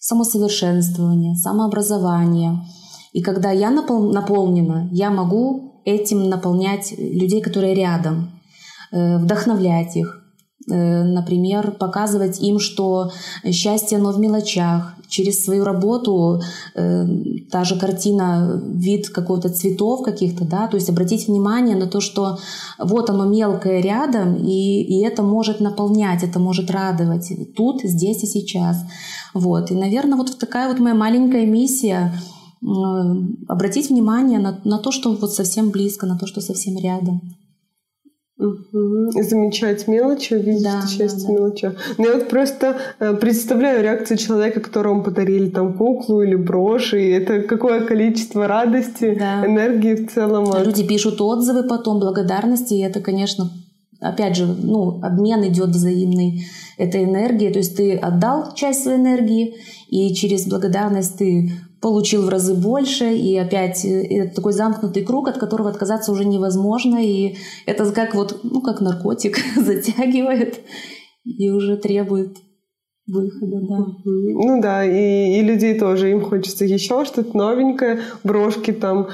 самосовершенствование, 0.00 1.36
самообразование. 1.36 2.64
И 3.12 3.22
когда 3.22 3.52
я 3.52 3.70
наполнена, 3.70 4.88
я 4.90 5.10
могу 5.10 5.82
этим 5.84 6.28
наполнять 6.28 6.92
людей, 6.98 7.40
которые 7.40 7.74
рядом, 7.74 8.30
э, 8.92 9.18
вдохновлять 9.18 9.96
их, 9.96 10.24
например, 10.66 11.72
показывать 11.72 12.40
им, 12.40 12.58
что 12.58 13.10
счастье, 13.50 13.98
оно 13.98 14.12
в 14.12 14.20
мелочах. 14.20 14.94
Через 15.08 15.44
свою 15.44 15.64
работу 15.64 16.40
э, 16.76 17.06
та 17.50 17.64
же 17.64 17.76
картина, 17.76 18.62
вид 18.64 19.08
какого-то 19.08 19.48
цветов 19.48 20.02
каких-то, 20.02 20.44
да, 20.44 20.68
то 20.68 20.76
есть 20.76 20.88
обратить 20.88 21.26
внимание 21.26 21.76
на 21.76 21.86
то, 21.86 22.00
что 22.00 22.38
вот 22.78 23.10
оно 23.10 23.24
мелкое 23.24 23.80
рядом, 23.80 24.36
и, 24.36 24.82
и 24.82 25.00
это 25.04 25.24
может 25.24 25.60
наполнять, 25.60 26.22
это 26.22 26.38
может 26.38 26.70
радовать 26.70 27.32
тут, 27.56 27.82
здесь 27.82 28.22
и 28.22 28.26
сейчас. 28.26 28.76
Вот. 29.34 29.72
И, 29.72 29.74
наверное, 29.74 30.16
вот 30.16 30.38
такая 30.38 30.68
вот 30.68 30.78
моя 30.78 30.94
маленькая 30.94 31.46
миссия 31.46 32.14
э, 32.62 32.66
обратить 33.48 33.90
внимание 33.90 34.38
на, 34.38 34.60
на 34.64 34.78
то, 34.78 34.92
что 34.92 35.12
вот 35.12 35.32
совсем 35.32 35.70
близко, 35.70 36.06
на 36.06 36.16
то, 36.16 36.26
что 36.26 36.40
совсем 36.40 36.76
рядом. 36.78 37.20
Угу. 38.40 39.22
Замечать 39.22 39.86
мелочи, 39.86 40.32
видеть 40.32 40.62
да, 40.62 40.80
счастье 40.86 41.08
да, 41.08 41.26
да. 41.26 41.32
мелочи. 41.32 41.72
Ну, 41.98 42.06
я 42.06 42.14
вот 42.14 42.28
просто 42.30 42.78
э, 42.98 43.14
представляю 43.14 43.82
реакцию 43.82 44.16
человека, 44.16 44.60
которому 44.60 45.02
подарили 45.02 45.50
там 45.50 45.74
куклу 45.74 46.22
или 46.22 46.36
брошь, 46.36 46.94
и 46.94 47.10
это 47.10 47.42
какое 47.42 47.82
количество 47.82 48.46
радости, 48.46 49.14
да. 49.18 49.44
энергии 49.44 49.94
в 49.94 50.10
целом. 50.10 50.46
Люди 50.64 50.86
пишут 50.86 51.20
отзывы 51.20 51.64
потом, 51.64 52.00
благодарности, 52.00 52.72
и 52.72 52.80
это, 52.80 53.00
конечно, 53.00 53.50
опять 54.00 54.36
же, 54.36 54.46
ну, 54.46 55.00
обмен 55.02 55.46
идет 55.46 55.68
взаимный 55.68 56.46
этой 56.78 57.04
энергии, 57.04 57.50
то 57.50 57.58
есть 57.58 57.76
ты 57.76 57.94
отдал 57.94 58.54
часть 58.54 58.84
своей 58.84 58.98
энергии, 58.98 59.56
и 59.88 60.14
через 60.14 60.46
благодарность 60.46 61.18
ты 61.18 61.52
получил 61.80 62.26
в 62.26 62.28
разы 62.28 62.54
больше, 62.54 63.14
и 63.14 63.36
опять 63.36 63.84
э, 63.84 64.06
это 64.06 64.36
такой 64.36 64.52
замкнутый 64.52 65.04
круг, 65.04 65.28
от 65.28 65.38
которого 65.38 65.70
отказаться 65.70 66.12
уже 66.12 66.24
невозможно, 66.24 66.98
и 67.04 67.36
это 67.66 67.90
как 67.92 68.14
вот, 68.14 68.40
ну, 68.42 68.60
как 68.60 68.80
наркотик 68.80 69.38
затягивает 69.56 70.60
и 71.24 71.50
уже 71.50 71.76
требует 71.76 72.38
выхода, 73.10 73.60
да. 73.60 73.86
Ну 74.04 74.60
да, 74.60 74.84
и, 74.84 75.38
и 75.38 75.42
людей 75.42 75.78
тоже, 75.78 76.10
им 76.10 76.22
хочется 76.22 76.64
еще 76.64 77.04
что-то 77.04 77.36
новенькое, 77.36 78.00
брошки 78.24 78.72
там, 78.72 79.08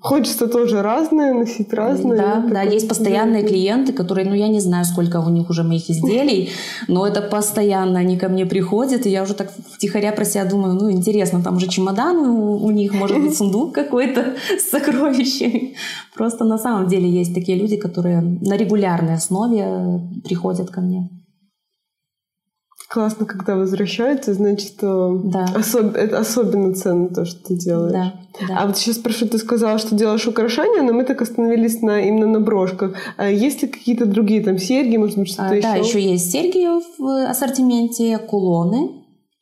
хочется 0.00 0.48
тоже 0.48 0.82
разное, 0.82 1.32
носить 1.32 1.72
разное. 1.72 2.18
Да, 2.18 2.46
да, 2.50 2.62
есть 2.62 2.88
постоянные 2.88 3.44
клиенты, 3.44 3.92
которые, 3.92 4.28
ну 4.28 4.34
я 4.34 4.48
не 4.48 4.60
знаю, 4.60 4.84
сколько 4.84 5.20
у 5.20 5.30
них 5.30 5.48
уже 5.50 5.62
моих 5.62 5.88
изделий, 5.88 6.50
но 6.88 7.06
это 7.06 7.22
постоянно 7.22 8.00
они 8.00 8.18
ко 8.18 8.28
мне 8.28 8.46
приходят, 8.46 9.06
и 9.06 9.10
я 9.10 9.22
уже 9.22 9.34
так 9.34 9.52
втихаря 9.74 10.12
про 10.12 10.24
себя 10.24 10.44
думаю, 10.44 10.74
ну 10.74 10.90
интересно, 10.90 11.42
там 11.42 11.56
уже 11.56 11.68
чемодан 11.68 12.16
у, 12.16 12.64
у 12.64 12.70
них, 12.70 12.92
может 12.94 13.20
быть, 13.20 13.34
сундук 13.38 13.74
какой-то 13.74 14.34
с 14.58 14.70
сокровищами. 14.70 15.74
Просто 16.14 16.44
на 16.44 16.58
самом 16.58 16.88
деле 16.88 17.08
есть 17.08 17.34
такие 17.34 17.58
люди, 17.58 17.76
которые 17.76 18.20
на 18.20 18.56
регулярной 18.56 19.14
основе 19.14 20.00
приходят 20.24 20.70
ко 20.70 20.80
мне 20.80 21.08
классно, 22.92 23.24
когда 23.24 23.56
возвращаются, 23.56 24.34
значит, 24.34 24.74
да. 24.80 25.46
особ... 25.54 25.96
это 25.96 26.18
особенно 26.18 26.74
ценно 26.74 27.08
то, 27.08 27.24
что 27.24 27.42
ты 27.42 27.54
делаешь. 27.54 27.92
Да, 27.92 28.12
да. 28.46 28.58
А 28.58 28.66
вот 28.66 28.76
сейчас 28.76 28.96
спрошу, 28.96 29.26
ты 29.26 29.38
сказала, 29.38 29.78
что 29.78 29.94
делаешь 29.94 30.26
украшения, 30.26 30.82
но 30.82 30.92
мы 30.92 31.04
так 31.04 31.22
остановились 31.22 31.80
на, 31.80 32.02
именно 32.02 32.26
на 32.26 32.40
брошках. 32.40 32.94
А 33.16 33.30
есть 33.30 33.62
ли 33.62 33.68
какие-то 33.68 34.04
другие 34.04 34.42
там 34.42 34.58
серьги, 34.58 34.98
может 34.98 35.16
быть, 35.16 35.28
что-то 35.28 35.48
а, 35.48 35.54
еще? 35.54 35.62
Да, 35.62 35.74
еще 35.76 36.02
есть 36.02 36.30
серьги 36.30 36.68
в 36.98 37.30
ассортименте, 37.30 38.18
кулоны 38.18 38.90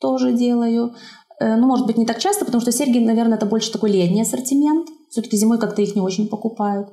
тоже 0.00 0.32
делаю. 0.32 0.94
Э, 1.40 1.56
ну, 1.56 1.66
может 1.66 1.86
быть, 1.86 1.98
не 1.98 2.06
так 2.06 2.18
часто, 2.18 2.44
потому 2.44 2.62
что 2.62 2.70
серьги, 2.70 2.98
наверное, 2.98 3.36
это 3.36 3.46
больше 3.46 3.72
такой 3.72 3.90
летний 3.90 4.22
ассортимент. 4.22 4.86
Все-таки 5.10 5.36
зимой 5.36 5.58
как-то 5.58 5.82
их 5.82 5.96
не 5.96 6.00
очень 6.00 6.28
покупают. 6.28 6.88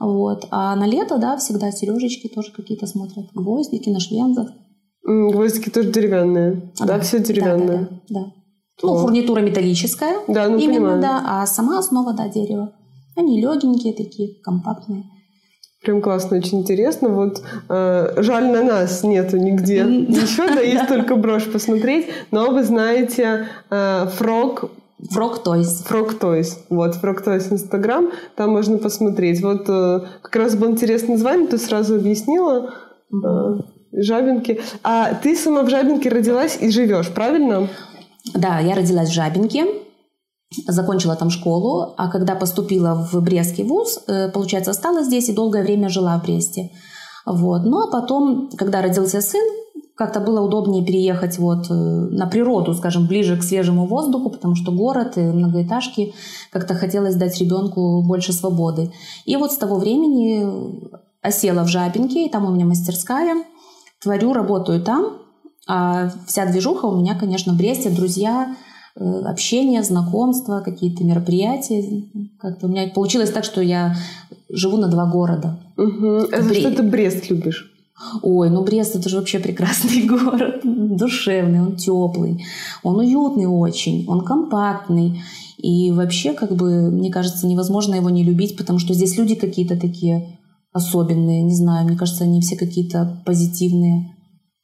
Вот. 0.00 0.46
А 0.50 0.74
на 0.74 0.86
лето, 0.86 1.18
да, 1.18 1.36
всегда 1.36 1.70
сережечки 1.70 2.28
тоже 2.28 2.50
какие-то 2.50 2.86
смотрят. 2.86 3.26
Гвоздики 3.34 3.90
на 3.90 4.00
швензах. 4.00 4.48
Гвоздики 5.08 5.70
тоже 5.70 5.90
деревянные. 5.90 6.72
А, 6.80 6.86
да, 6.86 6.94
да, 6.94 7.00
все 7.00 7.18
деревянное. 7.18 7.78
Да, 7.78 7.88
да, 8.08 8.20
да. 8.20 8.32
Ну, 8.82 8.98
фурнитура 8.98 9.40
металлическая. 9.40 10.16
Да, 10.28 10.48
ну 10.48 10.58
именно, 10.58 10.92
понимаю. 10.92 11.02
да. 11.02 11.22
А 11.26 11.46
сама 11.46 11.78
основа, 11.78 12.12
да, 12.12 12.28
дерево. 12.28 12.72
Они 13.16 13.40
легенькие 13.40 13.94
такие, 13.94 14.40
компактные. 14.42 15.04
Прям 15.82 16.02
классно, 16.02 16.36
очень 16.36 16.60
интересно. 16.60 17.08
Вот 17.08 17.42
э, 17.68 18.22
жаль 18.22 18.50
на 18.50 18.62
нас 18.62 19.02
нету 19.02 19.36
нигде 19.36 19.78
еще, 19.78 20.46
да, 20.46 20.60
есть 20.60 20.88
только 20.88 21.16
брошь 21.16 21.50
посмотреть. 21.50 22.08
Но 22.30 22.50
вы 22.50 22.64
знаете 22.64 23.48
э, 23.70 24.06
фрог 24.08 24.70
Frog 25.14 25.44
Toys. 25.44 25.86
Frog 25.88 26.18
Toys. 26.18 26.58
Вот, 26.70 26.96
Frog 27.02 27.24
Toys 27.24 27.52
Инстаграм. 27.52 28.10
Там 28.34 28.50
можно 28.50 28.78
посмотреть. 28.78 29.40
Вот 29.40 29.68
э, 29.68 30.00
как 30.22 30.36
раз 30.36 30.56
было 30.56 30.70
интересное 30.70 31.12
название, 31.12 31.46
ты 31.46 31.58
сразу 31.58 31.94
объяснила. 31.94 32.74
Э, 33.12 33.58
Жабинки. 33.92 34.60
А 34.82 35.14
ты 35.14 35.36
сама 35.36 35.62
в 35.62 35.70
Жабинке 35.70 36.08
родилась 36.08 36.58
и 36.60 36.70
живешь, 36.70 37.12
правильно? 37.12 37.68
Да, 38.34 38.58
я 38.60 38.74
родилась 38.74 39.08
в 39.08 39.14
Жабинке, 39.14 39.66
закончила 40.66 41.16
там 41.16 41.30
школу, 41.30 41.94
а 41.96 42.10
когда 42.10 42.34
поступила 42.34 42.94
в 42.94 43.20
Брестский 43.22 43.64
вуз, 43.64 44.00
э, 44.06 44.28
получается, 44.30 44.72
осталась 44.72 45.06
здесь 45.06 45.28
и 45.28 45.34
долгое 45.34 45.62
время 45.62 45.88
жила 45.88 46.18
в 46.18 46.22
Бресте. 46.22 46.70
Вот. 47.24 47.64
Ну 47.64 47.80
а 47.80 47.90
потом, 47.90 48.50
когда 48.56 48.82
родился 48.82 49.20
сын, 49.20 49.44
как-то 49.94 50.20
было 50.20 50.40
удобнее 50.40 50.84
переехать 50.84 51.38
вот 51.38 51.70
э, 51.70 51.74
на 51.74 52.26
природу, 52.26 52.74
скажем, 52.74 53.06
ближе 53.06 53.36
к 53.36 53.42
свежему 53.42 53.86
воздуху, 53.86 54.30
потому 54.30 54.54
что 54.54 54.70
город 54.70 55.16
и 55.16 55.20
многоэтажки 55.20 56.14
как-то 56.52 56.74
хотелось 56.74 57.16
дать 57.16 57.38
ребенку 57.40 58.02
больше 58.06 58.32
свободы. 58.32 58.92
И 59.24 59.36
вот 59.36 59.52
с 59.52 59.56
того 59.56 59.76
времени 59.76 60.46
осела 61.20 61.64
в 61.64 61.68
Жабинке, 61.68 62.26
и 62.26 62.30
там 62.30 62.46
у 62.46 62.54
меня 62.54 62.66
мастерская– 62.66 63.42
творю, 64.00 64.32
работаю 64.32 64.82
там, 64.82 65.18
а 65.66 66.10
вся 66.26 66.46
движуха 66.46 66.86
у 66.86 66.96
меня, 66.96 67.14
конечно, 67.14 67.52
в 67.52 67.56
Бресте, 67.56 67.90
друзья, 67.90 68.56
э, 68.96 69.20
общение, 69.26 69.82
знакомства, 69.82 70.60
какие-то 70.64 71.04
мероприятия. 71.04 72.04
Как-то 72.40 72.66
у 72.66 72.70
меня 72.70 72.88
получилось 72.88 73.30
так, 73.30 73.44
что 73.44 73.60
я 73.60 73.94
живу 74.48 74.78
на 74.78 74.88
два 74.88 75.06
города. 75.06 75.58
Угу. 75.76 76.28
А 76.32 76.40
за 76.40 76.54
что 76.54 76.74
ты 76.74 76.82
Брест 76.82 77.28
любишь? 77.28 77.70
Ой, 78.22 78.48
ну 78.48 78.62
Брест 78.62 78.96
это 78.96 79.08
же 79.08 79.18
вообще 79.18 79.40
прекрасный 79.40 80.02
город, 80.06 80.60
душевный, 80.64 81.60
он 81.60 81.76
теплый, 81.76 82.44
он 82.82 82.98
уютный 82.98 83.46
очень, 83.46 84.06
он 84.08 84.24
компактный. 84.24 85.20
И 85.58 85.90
вообще, 85.90 86.34
как 86.34 86.54
бы, 86.54 86.88
мне 86.90 87.10
кажется, 87.10 87.46
невозможно 87.46 87.96
его 87.96 88.10
не 88.10 88.22
любить, 88.22 88.56
потому 88.56 88.78
что 88.78 88.94
здесь 88.94 89.18
люди 89.18 89.34
какие-то 89.34 89.78
такие 89.78 90.37
особенные, 90.72 91.42
не 91.42 91.54
знаю, 91.54 91.86
мне 91.86 91.96
кажется, 91.96 92.24
они 92.24 92.40
все 92.40 92.56
какие-то 92.56 93.22
позитивные. 93.24 94.14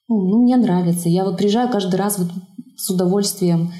Ну, 0.09 0.43
мне 0.43 0.57
нравится. 0.57 1.09
Я 1.09 1.25
вот 1.25 1.39
приезжаю 1.39 1.71
каждый 1.71 1.97
раз 1.97 2.19
вот 2.19 2.29
с 2.77 2.91
удовольствием. 2.91 3.73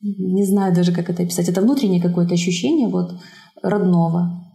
Не 0.00 0.44
знаю 0.44 0.74
даже, 0.74 0.92
как 0.92 1.08
это 1.08 1.22
описать. 1.22 1.48
Это 1.48 1.62
внутреннее 1.62 2.02
какое-то 2.02 2.34
ощущение 2.34 2.88
вот 2.88 3.14
родного 3.62 4.46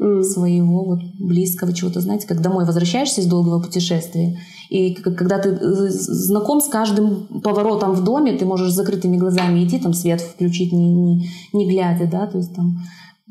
mm. 0.00 0.22
своего 0.22 0.84
вот 0.84 1.00
близкого 1.18 1.72
чего-то, 1.72 2.00
знаете, 2.00 2.26
как 2.26 2.40
домой 2.40 2.64
возвращаешься 2.64 3.20
из 3.20 3.26
долгого 3.26 3.62
путешествия, 3.62 4.38
и 4.70 4.94
когда 4.94 5.38
ты 5.38 5.50
э, 5.50 5.88
знаком 5.90 6.60
с 6.60 6.68
каждым 6.68 7.40
поворотом 7.42 7.92
в 7.92 8.04
доме, 8.04 8.32
ты 8.32 8.46
можешь 8.46 8.70
с 8.70 8.76
закрытыми 8.76 9.16
глазами 9.16 9.64
идти, 9.64 9.78
там 9.78 9.92
свет 9.92 10.20
включить, 10.20 10.72
не, 10.72 10.92
не, 10.92 11.28
не 11.52 11.68
глядя, 11.68 12.08
да, 12.10 12.26
то 12.26 12.38
есть 12.38 12.54
там 12.54 12.78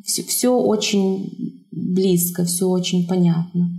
все, 0.03 0.23
все 0.23 0.55
очень 0.55 1.65
близко, 1.71 2.43
все 2.43 2.67
очень 2.67 3.07
понятно. 3.07 3.69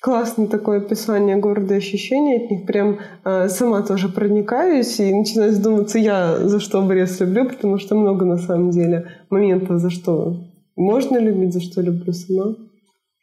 Классное 0.00 0.48
такое 0.48 0.78
описание 0.78 1.36
города, 1.36 1.76
ощущения 1.76 2.44
от 2.44 2.50
них. 2.50 2.66
Прям 2.66 2.98
э, 3.24 3.48
сама 3.48 3.82
тоже 3.82 4.08
проникаюсь 4.08 4.98
и 4.98 5.14
начинаю 5.14 5.52
задуматься, 5.52 5.98
я 5.98 6.48
за 6.48 6.58
что 6.58 6.82
Брест 6.82 7.20
люблю, 7.20 7.48
потому 7.48 7.78
что 7.78 7.94
много 7.94 8.24
на 8.24 8.38
самом 8.38 8.70
деле 8.70 9.06
моментов, 9.30 9.80
за 9.80 9.90
что 9.90 10.40
можно 10.74 11.18
любить, 11.18 11.52
за 11.52 11.60
что 11.60 11.82
люблю 11.82 12.12
сама. 12.12 12.56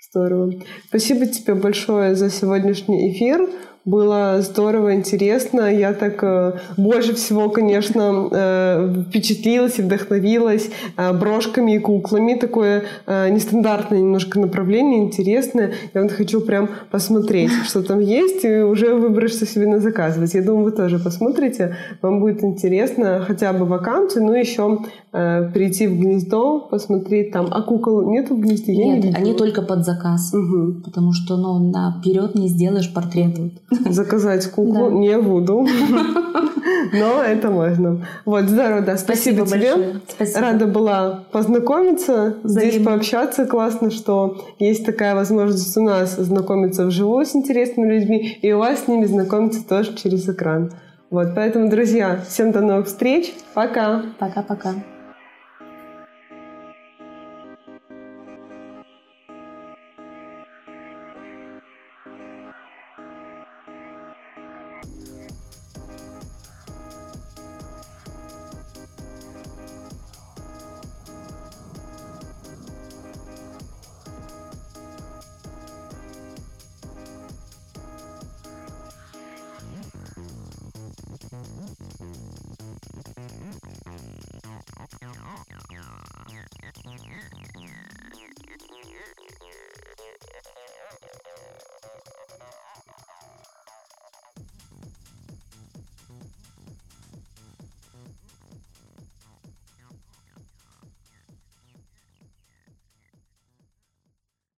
Здорово. 0.10 0.54
Спасибо 0.88 1.25
тебе 1.25 1.56
большое 1.56 2.15
за 2.15 2.30
сегодняшний 2.30 3.12
эфир. 3.12 3.49
Было 3.89 4.39
здорово, 4.41 4.93
интересно. 4.93 5.62
Я 5.62 5.93
так 5.93 6.23
э, 6.23 6.54
больше 6.78 7.15
всего, 7.15 7.49
конечно, 7.49 8.30
э, 8.32 9.04
впечатлилась 9.10 9.80
и 9.80 9.82
вдохновилась 9.82 10.69
э, 10.95 11.12
брошками 11.12 11.75
и 11.75 11.80
куклами. 11.80 12.36
Такое 12.36 12.84
нестандартное 13.08 13.97
немножко 13.97 14.39
направление, 14.39 14.99
интересное. 14.99 15.73
Я 15.95 16.04
вот 16.04 16.12
хочу 16.12 16.41
прям 16.41 16.69
посмотреть, 16.91 17.49
что 17.65 17.82
там 17.82 17.99
есть, 17.99 18.45
и 18.45 18.60
уже 18.60 18.93
выбрать, 18.93 19.34
что 19.34 19.47
себе 19.47 19.65
на 19.65 19.80
заказывать. 19.80 20.36
Я 20.36 20.43
думаю, 20.43 20.65
вы 20.65 20.71
тоже 20.71 20.99
посмотрите. 20.99 21.75
Вам 22.04 22.19
будет 22.19 22.43
интересно 22.43 23.25
хотя 23.25 23.54
бы 23.54 23.65
в 23.65 23.73
аккаунте, 23.73 24.19
но 24.19 24.36
еще 24.36 24.82
э, 25.11 25.49
прийти 25.53 25.87
в 25.87 25.99
гнездо, 25.99 26.59
посмотреть 26.59 27.31
там. 27.31 27.47
А 27.51 27.61
кукол 27.61 28.09
нет 28.09 28.29
в 28.29 28.39
гнезде? 28.39 28.75
Нет, 28.75 29.03
не 29.03 29.13
они 29.13 29.33
только 29.33 29.61
под 29.61 29.85
заказ. 29.85 30.33
Угу. 30.33 30.81
Потому 30.85 31.13
что 31.13 31.37
ну, 31.37 31.59
наперед 31.71 32.35
не 32.35 32.47
сделаешь 32.47 32.93
портрет 32.93 33.37
заказать 33.89 34.49
куклу. 34.51 34.89
Да. 34.89 34.95
Не 34.95 35.17
буду. 35.19 35.65
Но 36.91 37.21
это 37.21 37.49
можно. 37.49 38.05
Вот, 38.25 38.45
здорово, 38.45 38.81
да. 38.81 38.97
Спасибо, 38.97 39.45
Спасибо 39.45 39.47
тебе. 39.47 39.75
Большое. 39.75 40.01
Спасибо. 40.07 40.39
Рада 40.39 40.67
была 40.67 41.23
познакомиться, 41.31 42.35
Взаимно. 42.43 42.71
здесь 42.71 42.85
пообщаться. 42.85 43.45
Классно, 43.45 43.91
что 43.91 44.37
есть 44.59 44.85
такая 44.85 45.15
возможность 45.15 45.75
у 45.77 45.81
нас 45.81 46.15
знакомиться 46.15 46.85
вживую 46.85 47.25
с 47.25 47.35
интересными 47.35 47.93
людьми, 47.93 48.37
и 48.41 48.51
у 48.53 48.59
вас 48.59 48.85
с 48.85 48.87
ними 48.87 49.05
знакомиться 49.05 49.67
тоже 49.67 49.95
через 49.95 50.27
экран. 50.27 50.71
Вот, 51.09 51.29
поэтому, 51.35 51.69
друзья, 51.69 52.21
всем 52.27 52.51
до 52.51 52.61
новых 52.61 52.87
встреч. 52.87 53.33
Пока. 53.53 54.03
Пока-пока. 54.19 54.75